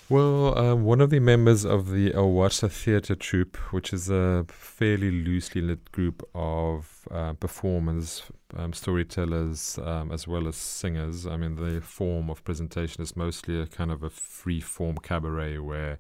Well, 0.08 0.56
um, 0.56 0.84
one 0.84 1.02
of 1.02 1.10
the 1.10 1.20
members 1.20 1.66
of 1.66 1.90
the 1.90 2.14
Al 2.14 2.30
Warsha 2.30 2.72
Theatre 2.72 3.16
Troupe, 3.16 3.58
which 3.74 3.92
is 3.92 4.08
a 4.08 4.46
fairly 4.48 5.10
loosely 5.10 5.62
lit 5.62 5.92
group 5.92 6.22
of 6.36 7.08
uh, 7.10 7.34
performers, 7.34 8.22
um, 8.56 8.72
storytellers, 8.72 9.80
um, 9.80 10.12
as 10.12 10.28
well 10.28 10.48
as 10.48 10.58
singers. 10.58 11.26
I 11.26 11.38
mean, 11.38 11.56
the 11.56 11.82
form 11.82 12.30
of 12.30 12.44
presentation 12.44 13.02
is 13.02 13.18
mostly 13.18 13.60
a 13.60 13.66
kind 13.66 13.92
of 13.92 14.04
a 14.04 14.12
free 14.12 14.62
form 14.62 14.98
cabaret 15.00 15.58
where 15.58 15.98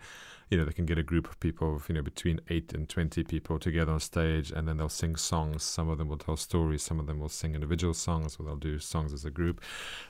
you 0.50 0.58
know, 0.58 0.66
they 0.66 0.72
can 0.74 0.86
get 0.86 0.98
a 0.98 1.04
group 1.04 1.28
of 1.28 1.40
people, 1.40 1.82
you 1.88 1.96
know, 1.96 2.02
between 2.02 2.40
eight 2.50 2.74
and 2.74 2.88
20 2.88 3.24
people 3.24 3.58
together 3.60 3.92
on 3.92 4.00
stage, 4.00 4.52
and 4.52 4.68
then 4.68 4.78
they'll 4.78 4.90
sing 4.90 5.16
songs. 5.16 5.64
Some 5.64 5.90
of 5.90 5.98
them 5.98 6.08
will 6.08 6.18
tell 6.18 6.38
stories, 6.38 6.84
some 6.84 7.00
of 7.00 7.08
them 7.08 7.20
will 7.20 7.30
sing 7.30 7.56
individual 7.56 7.94
songs, 7.94 8.38
or 8.40 8.46
they'll 8.46 8.56
do 8.56 8.80
songs 8.80 9.14
as 9.14 9.26
a 9.26 9.32
group. 9.32 9.62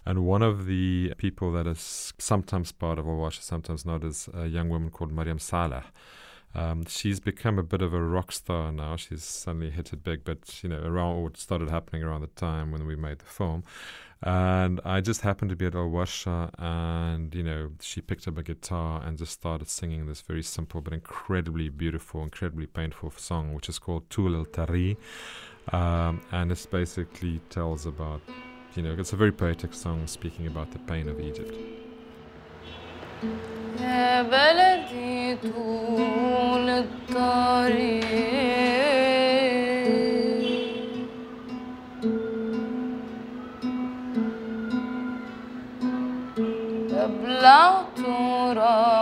And 0.06 0.26
one 0.26 0.42
of 0.42 0.66
the 0.66 1.14
people 1.18 1.52
that 1.54 1.68
is 1.68 2.14
sometimes 2.18 2.72
part 2.72 3.00
of 3.00 3.08
Al 3.08 3.32
sometimes 3.32 3.86
not, 3.86 4.04
is 4.04 4.30
a 4.34 4.48
young 4.48 4.70
woman 4.70 4.90
called 4.90 5.12
Mariam 5.12 5.40
Saleh. 5.40 5.86
Um, 6.56 6.86
she's 6.86 7.20
become 7.20 7.60
a 7.60 7.64
bit 7.64 7.82
of 7.82 7.94
a 7.94 8.02
rock 8.02 8.32
star 8.32 8.72
now. 8.72 8.96
She's 8.96 9.24
suddenly 9.24 9.70
hit 9.70 9.92
it 9.92 10.04
big, 10.04 10.24
but 10.24 10.64
you 10.64 10.70
know, 10.70 10.82
around 10.82 11.22
what 11.22 11.38
started 11.38 11.70
happening 11.70 12.02
around 12.02 12.22
the 12.22 12.28
time 12.28 12.72
when 12.72 12.88
we 12.88 12.96
made 12.96 13.20
the 13.20 13.26
film. 13.26 13.64
And 14.24 14.80
I 14.86 15.02
just 15.02 15.22
happened 15.22 15.50
to 15.50 15.56
be 15.56 15.66
at 15.66 15.76
Al 15.76 15.90
Warsha, 15.90 16.50
and 16.58 17.36
you 17.36 17.44
know, 17.44 17.72
she 17.82 18.02
picked 18.02 18.28
up 18.28 18.38
a 18.38 18.44
guitar 18.44 19.04
and 19.06 19.18
just 19.18 19.34
started 19.34 19.68
singing 19.68 20.08
this 20.08 20.22
very 20.22 20.42
simple 20.42 20.82
but 20.82 20.94
incredibly 20.94 21.70
beautiful, 21.70 22.24
incredibly 22.24 22.66
painful 22.66 23.12
song, 23.18 23.54
which 23.54 23.68
is 23.68 23.78
called 23.78 24.10
Tul 24.10 24.36
El 24.36 24.46
Tari. 24.46 24.98
Um, 25.74 26.22
and 26.32 26.52
it 26.52 26.66
basically 26.72 27.40
tells 27.50 27.86
about, 27.86 28.22
you 28.76 28.84
know, 28.84 28.96
it's 28.98 29.14
a 29.14 29.18
very 29.18 29.32
poetic 29.32 29.74
song 29.74 30.08
speaking 30.08 30.48
about 30.48 30.72
the 30.72 30.80
pain 30.80 31.10
of 31.10 31.20
Egypt. 31.20 31.85
يا 33.82 34.22
بلدي 34.22 35.36
طول 35.36 36.70
الطريق. 36.70 38.06
تبلع 46.90 47.82
تراب 47.98 48.95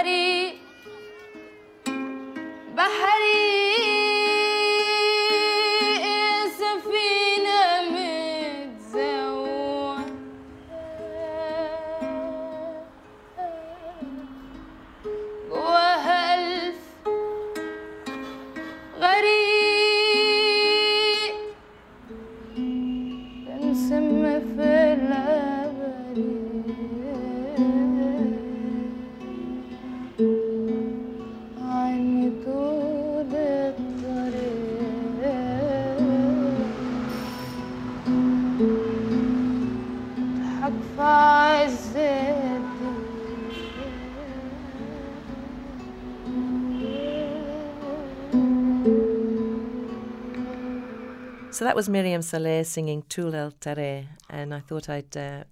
Hare 0.00 0.56
So 51.60 51.66
that 51.66 51.76
was 51.76 51.90
Miriam 51.90 52.22
Saleh 52.22 52.64
singing 52.64 53.02
Tul 53.10 53.34
El 53.34 53.50
Tare, 53.50 54.06
and 54.30 54.54
I 54.54 54.60
thought 54.60 54.88
I'd 54.88 55.14
uh, 55.14 55.44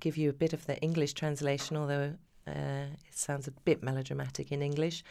give 0.00 0.16
you 0.16 0.28
a 0.28 0.32
bit 0.32 0.52
of 0.52 0.66
the 0.66 0.76
English 0.80 1.12
translation, 1.12 1.76
although 1.76 2.14
uh, 2.48 2.86
it 3.06 3.14
sounds 3.14 3.46
a 3.46 3.52
bit 3.52 3.80
melodramatic 3.80 4.50
in 4.50 4.60
English. 4.60 5.04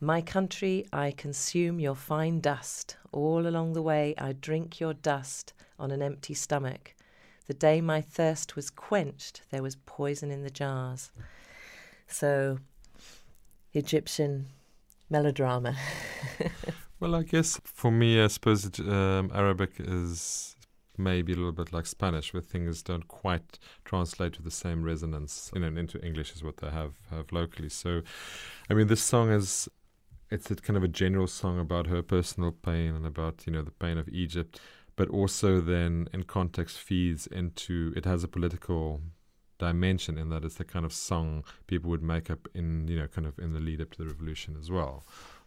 My 0.00 0.22
country, 0.22 0.86
I 0.94 1.10
consume 1.10 1.78
your 1.78 1.94
fine 1.94 2.40
dust. 2.40 2.96
All 3.12 3.46
along 3.46 3.74
the 3.74 3.82
way, 3.82 4.14
I 4.16 4.32
drink 4.32 4.80
your 4.80 4.94
dust 4.94 5.52
on 5.78 5.90
an 5.90 6.00
empty 6.00 6.32
stomach. 6.32 6.94
The 7.46 7.52
day 7.52 7.82
my 7.82 8.00
thirst 8.00 8.56
was 8.56 8.70
quenched, 8.70 9.42
there 9.50 9.62
was 9.62 9.76
poison 9.84 10.30
in 10.30 10.42
the 10.42 10.48
jars. 10.48 11.12
So, 12.06 12.60
Egyptian 13.74 14.46
melodrama. 15.10 15.76
Well, 17.04 17.16
I 17.16 17.22
guess 17.22 17.60
for 17.64 17.90
me, 17.90 18.18
I 18.18 18.28
suppose 18.28 18.64
it, 18.64 18.80
um, 18.80 19.30
Arabic 19.34 19.72
is 19.78 20.56
maybe 20.96 21.34
a 21.34 21.36
little 21.36 21.52
bit 21.52 21.70
like 21.70 21.84
Spanish, 21.84 22.32
where 22.32 22.40
things 22.40 22.82
don't 22.82 23.06
quite 23.06 23.58
translate 23.84 24.32
to 24.32 24.42
the 24.42 24.50
same 24.50 24.82
resonance 24.82 25.50
you 25.54 25.60
know, 25.60 25.66
into 25.66 26.02
English 26.02 26.32
as 26.34 26.42
what 26.42 26.56
they 26.56 26.70
have 26.70 26.94
have 27.10 27.30
locally. 27.30 27.68
So, 27.68 28.00
I 28.70 28.72
mean, 28.72 28.86
this 28.86 29.02
song 29.02 29.30
is 29.30 29.68
it's 30.30 30.50
a 30.50 30.54
kind 30.54 30.78
of 30.78 30.82
a 30.82 30.88
general 30.88 31.26
song 31.26 31.60
about 31.60 31.88
her 31.88 32.00
personal 32.00 32.52
pain 32.52 32.94
and 32.94 33.04
about 33.04 33.42
you 33.46 33.52
know 33.52 33.60
the 33.60 33.70
pain 33.70 33.98
of 33.98 34.08
Egypt, 34.08 34.58
but 34.96 35.10
also 35.10 35.60
then 35.60 36.08
in 36.14 36.22
context 36.22 36.78
feeds 36.78 37.26
into 37.26 37.92
it 37.94 38.06
has 38.06 38.24
a 38.24 38.28
political 38.28 39.02
dimension 39.58 40.16
in 40.16 40.30
that 40.30 40.42
it's 40.42 40.56
the 40.56 40.64
kind 40.64 40.86
of 40.86 40.92
song 40.92 41.44
people 41.66 41.90
would 41.90 42.02
make 42.02 42.30
up 42.30 42.48
in 42.54 42.88
you 42.88 42.96
know 42.98 43.06
kind 43.08 43.26
of 43.26 43.38
in 43.38 43.52
the 43.52 43.60
lead 43.60 43.82
up 43.82 43.90
to 43.90 43.98
the 43.98 44.06
revolution 44.06 44.56
as 44.58 44.70
well. 44.70 45.04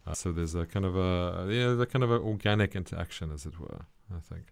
Uh, 0.08 0.14
so 0.14 0.32
there's 0.32 0.54
a 0.54 0.64
kind 0.64 0.86
of 0.86 0.96
a 0.96 1.46
yeah, 1.50 1.74
the 1.74 1.86
kind 1.86 2.02
of 2.02 2.10
an 2.10 2.22
organic 2.22 2.74
interaction, 2.74 3.30
as 3.30 3.44
it 3.44 3.60
were. 3.60 3.80
I 4.14 4.20
think. 4.20 4.44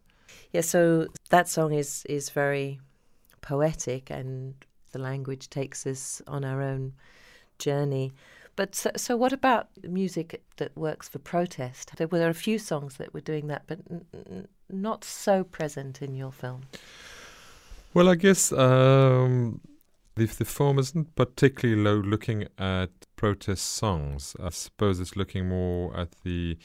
Yeah, 0.52 0.60
so 0.60 1.06
that 1.30 1.48
song 1.48 1.72
is 1.72 2.04
is 2.08 2.30
very 2.30 2.80
poetic, 3.40 4.10
and 4.10 4.54
the 4.92 4.98
language 4.98 5.48
takes 5.48 5.86
us 5.86 6.20
on 6.26 6.44
our 6.44 6.60
own 6.62 6.92
journey. 7.58 8.12
But 8.56 8.74
so, 8.74 8.90
so 8.96 9.16
what 9.16 9.32
about 9.32 9.68
music 9.82 10.42
that 10.56 10.76
works 10.76 11.08
for 11.08 11.18
protest? 11.18 11.92
There 11.96 12.08
were 12.08 12.28
a 12.28 12.34
few 12.34 12.58
songs 12.58 12.96
that 12.96 13.12
were 13.12 13.20
doing 13.20 13.48
that, 13.48 13.62
but 13.66 13.78
n- 13.90 14.04
n- 14.14 14.48
not 14.70 15.04
so 15.04 15.44
present 15.44 16.00
in 16.00 16.14
your 16.14 16.32
film. 16.32 16.62
Well, 17.92 18.08
I 18.08 18.14
guess 18.14 18.52
um, 18.52 19.60
the, 20.16 20.24
the 20.24 20.44
film 20.46 20.78
isn't 20.78 21.14
particularly 21.14 21.82
low 21.82 21.96
looking 21.96 22.48
at 22.58 22.90
protest 23.16 23.64
songs. 23.64 24.36
I 24.42 24.50
suppose 24.50 25.00
it's 25.00 25.16
looking 25.16 25.48
more 25.48 25.96
at 25.96 26.12
the 26.22 26.58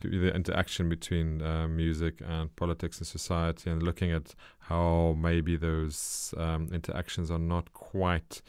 the 0.00 0.34
interaction 0.34 0.88
between 0.90 1.40
uh, 1.40 1.66
music 1.66 2.20
and 2.26 2.54
politics 2.54 2.98
and 2.98 3.06
society, 3.06 3.70
and 3.70 3.82
looking 3.82 4.12
at 4.12 4.34
how 4.58 5.16
maybe 5.18 5.56
those 5.56 6.34
um, 6.36 6.68
interactions 6.72 7.30
are 7.30 7.38
not 7.38 7.72
quite 7.72 8.42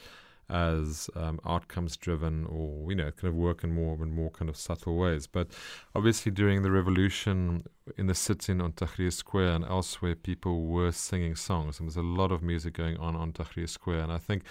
as 0.49 1.09
um, 1.15 1.39
outcomes 1.45 1.97
driven 1.97 2.45
or 2.45 2.89
you 2.89 2.95
know 2.95 3.11
kind 3.11 3.27
of 3.27 3.35
work 3.35 3.63
in 3.63 3.73
more 3.73 3.95
in 4.01 4.13
more 4.15 4.29
kind 4.29 4.47
of 4.49 4.55
subtle 4.55 4.95
ways 4.95 5.27
but 5.27 5.47
obviously 5.93 6.31
during 6.31 6.61
the 6.61 6.71
revolution 6.71 7.63
in 7.97 8.07
the 8.07 8.15
sitting 8.15 8.61
on 8.61 8.71
Tahrir 8.71 9.11
Square 9.11 9.49
and 9.49 9.65
elsewhere 9.65 10.15
people 10.15 10.65
were 10.65 10.93
singing 10.93 11.35
songs 11.35 11.79
and 11.79 11.89
there's 11.89 11.97
a 11.97 12.01
lot 12.01 12.31
of 12.31 12.41
music 12.41 12.73
going 12.75 12.95
on 12.97 13.15
on 13.15 13.33
Tahrir 13.33 13.67
Square 13.67 13.99
and 13.99 14.11
I 14.11 14.19
think 14.19 14.43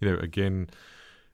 you 0.00 0.10
know 0.10 0.18
again 0.18 0.68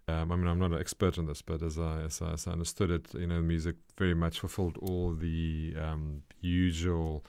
Um, 0.09 0.33
I 0.33 0.37
mean, 0.37 0.47
I'm 0.47 0.59
not 0.59 0.73
an 0.73 0.81
expert 0.81 1.19
on 1.19 1.27
this, 1.27 1.43
but 1.43 1.63
as 1.63 1.79
I, 1.79 2.03
as 2.03 2.23
I, 2.23 2.33
as 2.33 2.47
I 2.47 2.53
understood 2.53 2.91
it, 2.91 3.15
you 3.15 3.27
know, 3.27 3.43
music 3.43 3.77
very 3.99 4.15
much 4.15 4.41
fulfilled 4.41 4.79
all 4.81 5.13
the 5.13 5.75
um, 5.79 6.23
usual 6.41 7.25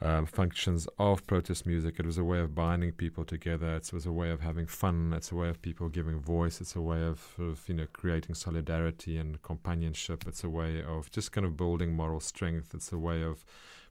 um, 0.00 0.24
functions 0.24 0.88
of 0.98 1.26
protest 1.26 1.66
music. 1.66 1.96
It 1.98 2.06
was 2.06 2.16
a 2.16 2.24
way 2.24 2.38
of 2.40 2.54
binding 2.54 2.92
people 2.92 3.24
together. 3.24 3.76
It 3.76 3.92
was 3.92 4.06
a 4.06 4.12
way 4.12 4.30
of 4.30 4.40
having 4.40 4.66
fun. 4.66 5.12
It's 5.14 5.30
a 5.30 5.34
way 5.34 5.48
of 5.48 5.60
people 5.60 5.88
giving 5.88 6.18
voice. 6.20 6.60
It's 6.60 6.74
a 6.74 6.80
way 6.80 7.02
of, 7.04 7.34
of 7.38 7.68
you 7.68 7.74
know 7.74 7.86
creating 7.92 8.34
solidarity 8.34 9.18
and 9.18 9.42
companionship. 9.42 10.24
It's 10.26 10.42
a 10.42 10.48
way 10.48 10.82
of 10.82 11.10
just 11.10 11.32
kind 11.32 11.46
of 11.46 11.56
building 11.56 11.94
moral 11.94 12.20
strength. 12.20 12.74
It's 12.74 12.92
a 12.92 12.98
way 12.98 13.22
of 13.22 13.44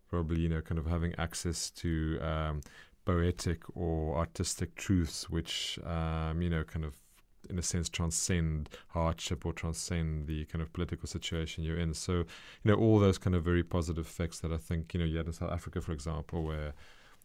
probably 0.09 0.41
you 0.41 0.49
know 0.49 0.61
kind 0.61 0.79
of 0.79 0.87
having 0.87 1.13
access 1.19 1.69
to 1.71 2.19
um, 2.21 2.61
poetic 3.05 3.61
or 3.75 4.17
artistic 4.17 4.73
truths, 4.75 5.29
which 5.29 5.77
um, 5.85 6.41
you 6.41 6.49
know 6.49 6.63
kind 6.63 6.85
of 6.85 6.95
in 7.49 7.59
a 7.59 7.61
sense 7.61 7.89
transcend 7.89 8.69
hardship 8.89 9.45
or 9.45 9.53
transcend 9.53 10.27
the 10.27 10.45
kind 10.45 10.61
of 10.61 10.71
political 10.73 11.07
situation 11.07 11.63
you're 11.63 11.79
in. 11.79 11.93
So, 11.93 12.13
you 12.13 12.25
know, 12.65 12.75
all 12.75 12.99
those 12.99 13.17
kind 13.17 13.35
of 13.35 13.43
very 13.43 13.63
positive 13.63 14.05
effects 14.05 14.39
that 14.39 14.51
I 14.51 14.57
think, 14.57 14.93
you 14.93 14.99
know, 14.99 15.05
you 15.05 15.17
had 15.17 15.27
in 15.27 15.33
South 15.33 15.51
Africa, 15.51 15.81
for 15.81 15.91
example, 15.91 16.43
where, 16.43 16.73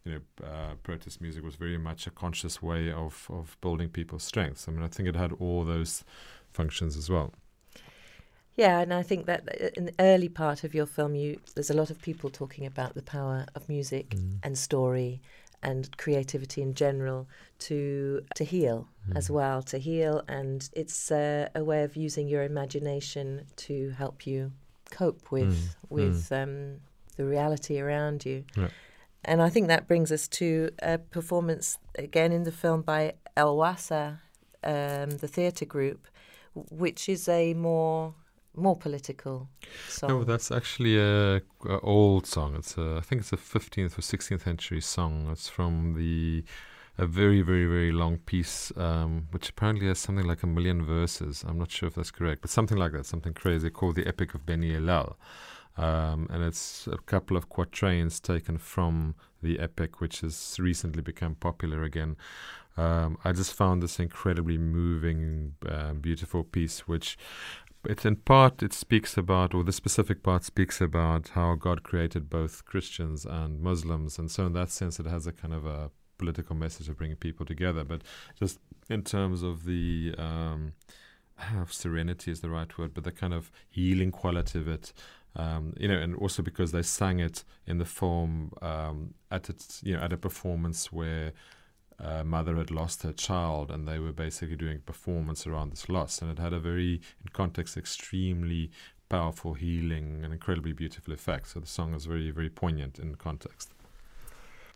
you 0.05 0.13
know, 0.13 0.47
uh, 0.47 0.75
protest 0.83 1.21
music 1.21 1.45
was 1.45 1.57
very 1.57 1.79
much 1.79 2.07
a 2.07 2.11
conscious 2.11 2.63
way 2.63 2.93
of, 2.93 3.27
of 3.31 3.57
building 3.61 3.89
people's 3.89 4.25
strengths. 4.25 4.69
I 4.69 4.73
mean, 4.73 4.83
I 4.83 4.89
think 4.89 5.09
it 5.09 5.17
had 5.17 5.33
all 5.33 5.65
those 5.65 6.05
functions 6.53 6.97
as 6.97 7.11
well. 7.11 7.33
Yeah, 8.57 8.81
and 8.81 8.95
I 8.95 9.03
think 9.03 9.27
that 9.27 9.49
in 9.77 9.87
the 9.87 9.95
early 9.99 10.29
part 10.29 10.63
of 10.63 10.75
your 10.75 10.87
film, 10.87 11.17
you 11.17 11.41
there's 11.55 11.71
a 11.71 11.75
lot 11.75 11.91
of 11.91 12.01
people 12.01 12.31
talking 12.31 12.67
about 12.67 12.95
the 12.95 13.03
power 13.03 13.47
of 13.57 13.69
music 13.69 14.11
mm. 14.11 14.39
and 14.45 14.57
story 14.57 15.21
and 15.65 15.97
creativity 15.97 16.63
in 16.63 16.75
general 16.75 17.27
to 17.59 18.23
to 18.35 18.45
heal 18.45 18.89
mm. 19.09 19.17
as 19.17 19.31
well 19.31 19.63
to 19.63 19.79
heal 19.79 20.23
and 20.29 20.69
it's 20.73 21.11
uh, 21.11 21.49
a 21.55 21.65
way 21.65 21.83
of 21.83 21.97
using 21.97 22.29
your 22.29 22.43
imagination 22.43 23.45
to 23.57 23.91
help 23.91 24.27
you 24.27 24.53
cope 24.91 25.31
with 25.31 25.55
mm. 25.55 25.77
with. 25.91 26.31
Um, 26.33 26.81
the 27.17 27.25
reality 27.25 27.81
around 27.81 28.25
you 28.25 28.45
yeah. 28.57 28.69
and 29.25 29.41
I 29.41 29.49
think 29.49 29.69
that 29.69 29.87
brings 29.87 30.11
us 30.11 30.29
to 30.29 30.71
a 30.81 30.99
performance 30.99 31.79
again 31.97 32.33
in 32.33 32.45
the 32.45 32.53
film 32.53 32.83
by 32.83 33.15
El 33.37 33.57
Warsha 33.57 34.19
um, 34.63 35.11
the 35.19 35.29
theatre 35.29 35.65
group 35.65 36.09
which 36.55 37.09
is 37.09 37.29
a 37.29 37.55
more 37.55 38.15
more 38.57 38.77
political 38.77 39.49
song. 39.89 40.09
No, 40.09 40.25
that's 40.25 40.51
actually 40.51 40.99
a, 40.99 41.37
a 41.37 41.81
old 41.83 42.27
song. 42.27 42.55
It's 42.57 42.77
a, 42.77 42.97
I 42.99 43.01
think 43.01 43.21
it's 43.21 43.33
a 43.33 43.37
15th 43.37 43.99
or 43.99 44.03
16th 44.03 44.43
century 44.43 44.81
song. 44.81 45.29
It's 45.31 45.49
from 45.49 45.95
the 45.97 46.45
a 46.97 47.07
very 47.07 47.43
very 47.43 47.67
very 47.67 47.91
long 47.91 48.19
piece, 48.19 48.73
um, 48.77 49.27
which 49.33 49.49
apparently 49.49 49.89
has 49.89 49.99
something 49.99 50.27
like 50.27 50.43
a 50.43 50.47
million 50.47 50.85
verses. 50.85 51.45
I'm 51.47 51.59
not 51.59 51.71
sure 51.71 51.89
if 51.89 51.97
that's 51.97 52.13
correct, 52.13 52.43
but 52.43 52.51
something 52.51 52.79
like 52.79 52.93
that, 52.93 53.07
something 53.07 53.35
crazy 53.35 53.71
called 53.71 53.97
the 53.97 54.07
Epic 54.07 54.35
of 54.35 54.47
Beni 54.47 54.73
Hilal. 54.73 55.17
Um, 55.77 56.29
and 56.31 56.45
it's 56.45 56.87
a 56.87 56.99
couple 56.99 57.37
of 57.37 57.49
quatrains 57.49 58.21
taken 58.21 58.59
from 58.59 59.17
the 59.43 59.59
epic, 59.59 60.01
which 60.01 60.21
has 60.21 60.57
recently 60.61 61.03
become 61.03 61.35
popular 61.35 61.83
again. 61.83 62.17
Um, 62.77 63.19
I 63.25 63.33
just 63.33 63.53
found 63.53 63.83
this 63.83 64.01
incredibly 64.01 64.59
moving, 64.59 65.55
uh, 65.69 65.93
beautiful 65.95 66.43
piece, 66.43 66.89
which 66.89 67.17
it's 67.87 68.05
in 68.05 68.17
part 68.17 68.63
it 68.63 68.73
speaks 68.73 69.17
about, 69.17 69.55
or 69.55 69.65
the 69.65 69.73
specific 69.73 70.23
part 70.23 70.45
speaks 70.45 70.81
about 70.81 71.31
how 71.31 71.55
God 71.55 71.83
created 71.83 72.31
both 72.31 72.65
Christians 72.65 73.25
and 73.25 73.61
Muslims, 73.61 74.19
and 74.19 74.31
so 74.31 74.47
in 74.47 74.53
that 74.55 74.71
sense, 74.71 74.99
it 75.01 75.07
has 75.07 75.27
a 75.27 75.33
kind 75.33 75.55
of 75.55 75.67
a 75.67 75.91
political 76.19 76.55
message 76.55 76.89
of 76.89 76.97
bringing 76.97 77.17
people 77.17 77.47
together. 77.47 77.85
But 77.85 78.03
just 78.39 78.59
in 78.89 79.03
terms 79.03 79.43
of 79.43 79.65
the 79.65 80.15
um, 80.19 80.73
serenity 81.69 82.31
is 82.31 82.41
the 82.41 82.51
right 82.51 82.77
word, 82.79 82.95
but 82.95 83.05
the 83.05 83.13
kind 83.13 83.35
of 83.35 83.51
healing 83.69 84.11
quality 84.11 84.59
of 84.59 84.69
it. 84.69 84.93
Um, 85.37 85.75
you 85.77 85.89
know, 85.89 85.99
and 85.99 86.15
also 86.15 86.45
because 86.45 86.71
they 86.71 86.83
sang 86.83 87.19
it 87.19 87.43
in 87.67 87.79
the 87.79 87.85
form 87.85 88.53
um, 88.63 89.15
at 89.33 89.51
its, 89.51 89.83
you 89.83 89.97
know, 89.97 90.01
at 90.01 90.13
a 90.13 90.17
performance 90.17 90.93
where 90.93 91.33
uh, 92.01 92.25
mother 92.25 92.57
had 92.57 92.71
lost 92.71 93.03
her 93.03 93.13
child, 93.13 93.71
and 93.71 93.87
they 93.87 93.99
were 93.99 94.13
basically 94.13 94.57
doing 94.57 94.77
a 94.77 94.81
performance 94.81 95.47
around 95.47 95.71
this 95.71 95.89
loss, 95.89 96.21
and 96.21 96.31
it 96.31 96.39
had 96.39 96.53
a 96.53 96.59
very, 96.59 96.95
in 96.95 97.29
context, 97.33 97.77
extremely 97.77 98.71
powerful, 99.09 99.55
healing, 99.55 100.21
and 100.25 100.33
incredibly 100.33 100.73
beautiful 100.73 101.15
effect. 101.15 101.49
So 101.49 101.61
the 101.61 101.67
song 101.67 101.95
is 101.95 102.07
very, 102.07 102.31
very 102.31 102.51
poignant 102.51 102.99
in 102.99 103.15
context. 103.15 103.71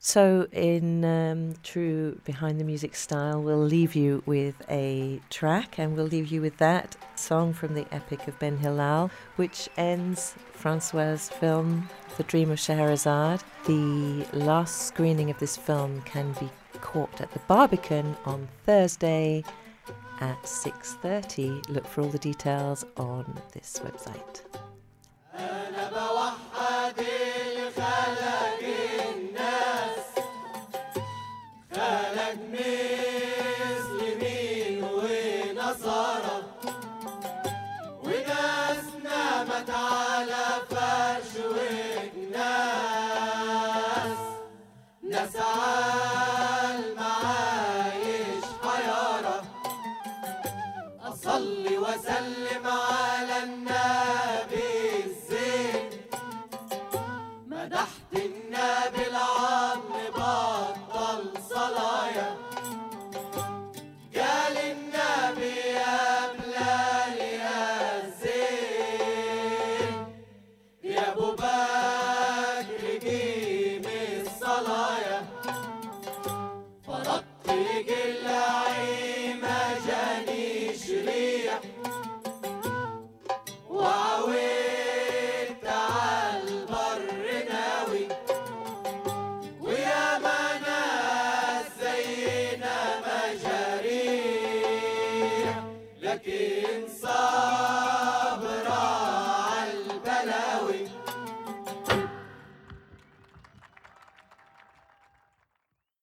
So, 0.00 0.46
in 0.52 1.04
um, 1.04 1.54
true 1.64 2.20
behind 2.24 2.60
the 2.60 2.64
music 2.64 2.94
style, 2.94 3.42
we'll 3.42 3.58
leave 3.58 3.96
you 3.96 4.22
with 4.26 4.54
a 4.70 5.20
track, 5.28 5.76
and 5.76 5.96
we'll 5.96 6.06
leave 6.06 6.28
you 6.28 6.40
with 6.40 6.56
that 6.58 6.96
song 7.16 7.52
from 7.52 7.74
the 7.74 7.84
Epic 7.92 8.28
of 8.28 8.38
Ben 8.38 8.58
Hilal, 8.58 9.10
which 9.34 9.68
ends 9.76 10.36
Francois' 10.52 11.16
film, 11.16 11.88
The 12.16 12.22
Dream 12.22 12.52
of 12.52 12.60
Scheherazade. 12.60 13.42
The 13.66 14.24
last 14.32 14.86
screening 14.86 15.30
of 15.30 15.38
this 15.40 15.56
film 15.56 16.02
can 16.02 16.32
be 16.34 16.48
caught 16.80 17.20
at 17.20 17.30
the 17.32 17.38
Barbican 17.40 18.16
on 18.24 18.48
Thursday 18.64 19.44
at 20.20 20.42
6:30. 20.46 21.68
Look 21.68 21.86
for 21.86 22.02
all 22.02 22.08
the 22.08 22.18
details 22.18 22.84
on 22.96 23.40
this 23.52 23.80
website. 23.84 24.42